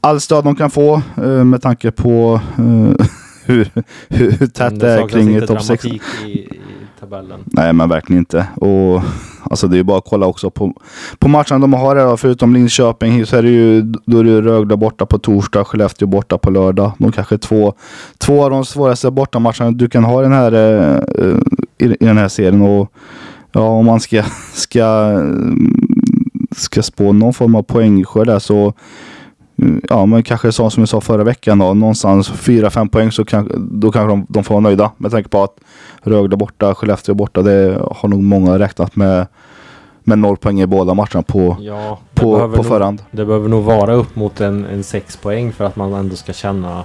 all 0.01 0.21
stöd 0.21 0.43
de 0.43 0.55
kan 0.55 0.71
få 0.71 1.01
eh, 1.17 1.43
med 1.43 1.61
tanke 1.61 1.91
på 1.91 2.41
eh, 2.57 3.05
hur, 3.51 3.71
hur, 4.09 4.47
tätt 4.47 4.79
det 4.79 4.91
är 4.91 5.07
kring 5.07 5.47
topp 5.47 5.63
6. 5.63 5.85
i, 5.85 5.89
i 6.25 6.49
tabellen. 6.99 7.39
Nej, 7.45 7.73
men 7.73 7.89
verkligen 7.89 8.19
inte. 8.19 8.47
Och 8.55 9.01
alltså 9.43 9.67
det 9.67 9.77
är 9.77 9.83
bara 9.83 9.97
att 9.97 10.05
kolla 10.09 10.25
också 10.25 10.49
på, 10.49 10.73
på 11.19 11.27
matcherna 11.27 11.59
de 11.59 11.73
har 11.73 11.95
här. 11.95 12.17
Förutom 12.17 12.53
Linköping 12.53 13.25
så 13.25 13.37
är 13.37 13.43
det 13.43 13.49
ju, 13.49 13.81
då 13.81 14.19
är 14.19 14.23
det 14.23 14.41
Rögle 14.41 14.77
borta 14.77 15.05
på 15.05 15.19
torsdag, 15.19 15.63
Skellefteå 15.63 16.07
borta 16.07 16.37
på 16.37 16.49
lördag. 16.49 16.91
De 16.97 17.11
kanske 17.11 17.37
två, 17.37 17.73
två 18.17 18.43
av 18.43 18.49
de 18.49 18.65
svåraste 18.65 19.11
bortamatcherna 19.11 19.71
du 19.71 19.89
kan 19.89 20.03
ha 20.03 20.21
den 20.21 20.33
här, 20.33 20.53
uh, 20.53 21.39
i, 21.77 21.85
i, 21.85 22.05
den 22.05 22.17
här 22.17 22.27
serien. 22.27 22.61
Och 22.61 22.91
ja, 23.51 23.61
om 23.61 23.85
man 23.85 23.99
ska, 23.99 24.23
ska, 24.53 25.11
ska 26.51 26.83
spå 26.83 27.13
någon 27.13 27.33
form 27.33 27.55
av 27.55 27.63
poängskörd 27.63 28.27
där 28.27 28.39
så 28.39 28.73
ja, 29.89 30.05
men 30.05 30.23
kanske 30.23 30.51
så 30.51 30.69
som 30.69 30.81
jag 30.81 30.89
sa 30.89 31.01
förra 31.01 31.23
veckan 31.23 31.59
då, 31.59 31.73
någonstans 31.73 32.31
4-5 32.31 32.89
poäng 32.89 33.11
så 33.11 33.25
kan, 33.25 33.69
då 33.71 33.91
kanske 33.91 34.11
de, 34.11 34.25
de 34.29 34.43
får 34.43 34.53
vara 34.55 34.61
nöjda 34.61 34.91
med 34.97 35.11
tanke 35.11 35.29
på 35.29 35.43
att 35.43 35.55
Rögle 36.01 36.37
borta, 36.37 36.75
Skellefteå 36.75 37.15
borta, 37.15 37.41
det 37.41 37.81
har 37.91 38.09
nog 38.09 38.23
många 38.23 38.59
räknat 38.59 38.95
med 38.95 39.27
med 40.03 40.19
noll 40.19 40.37
poäng 40.37 40.61
i 40.61 40.67
båda 40.67 40.93
matcherna 40.93 41.21
på, 41.21 41.57
ja, 41.59 41.99
på, 42.13 42.39
på 42.39 42.47
nog, 42.47 42.65
förhand. 42.65 43.01
Det 43.11 43.25
behöver 43.25 43.49
nog 43.49 43.63
vara 43.63 43.93
upp 43.93 44.15
mot 44.15 44.41
en, 44.41 44.65
en 44.65 44.83
sex 44.83 45.17
poäng 45.17 45.53
för 45.53 45.65
att 45.65 45.75
man 45.75 45.93
ändå 45.93 46.15
ska 46.15 46.33
känna 46.33 46.83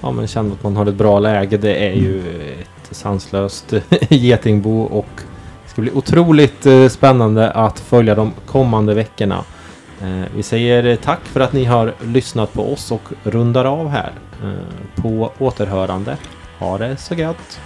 Ja 0.00 0.12
men 0.12 0.26
känna 0.26 0.52
att 0.54 0.62
man 0.62 0.76
har 0.76 0.86
ett 0.86 0.94
bra 0.94 1.18
läge. 1.18 1.56
Det 1.56 1.88
är 1.88 1.92
ju 1.92 2.20
ett 2.90 2.96
sanslöst 2.96 3.74
getingbo 4.08 4.82
och 4.82 5.06
det 5.64 5.70
ska 5.70 5.82
bli 5.82 5.90
otroligt 5.94 6.66
eh, 6.66 6.88
spännande 6.88 7.50
att 7.50 7.80
följa 7.80 8.14
de 8.14 8.32
kommande 8.46 8.94
veckorna. 8.94 9.44
Eh, 10.02 10.24
vi 10.36 10.42
säger 10.42 10.96
tack 10.96 11.24
för 11.24 11.40
att 11.40 11.52
ni 11.52 11.64
har 11.64 11.94
lyssnat 12.04 12.52
på 12.52 12.72
oss 12.72 12.92
och 12.92 13.12
rundar 13.22 13.64
av 13.64 13.88
här. 13.88 14.12
Eh, 14.42 15.02
på 15.02 15.32
återhörande. 15.38 16.16
Ha 16.58 16.78
det 16.78 16.96
så 16.96 17.14
gött! 17.14 17.60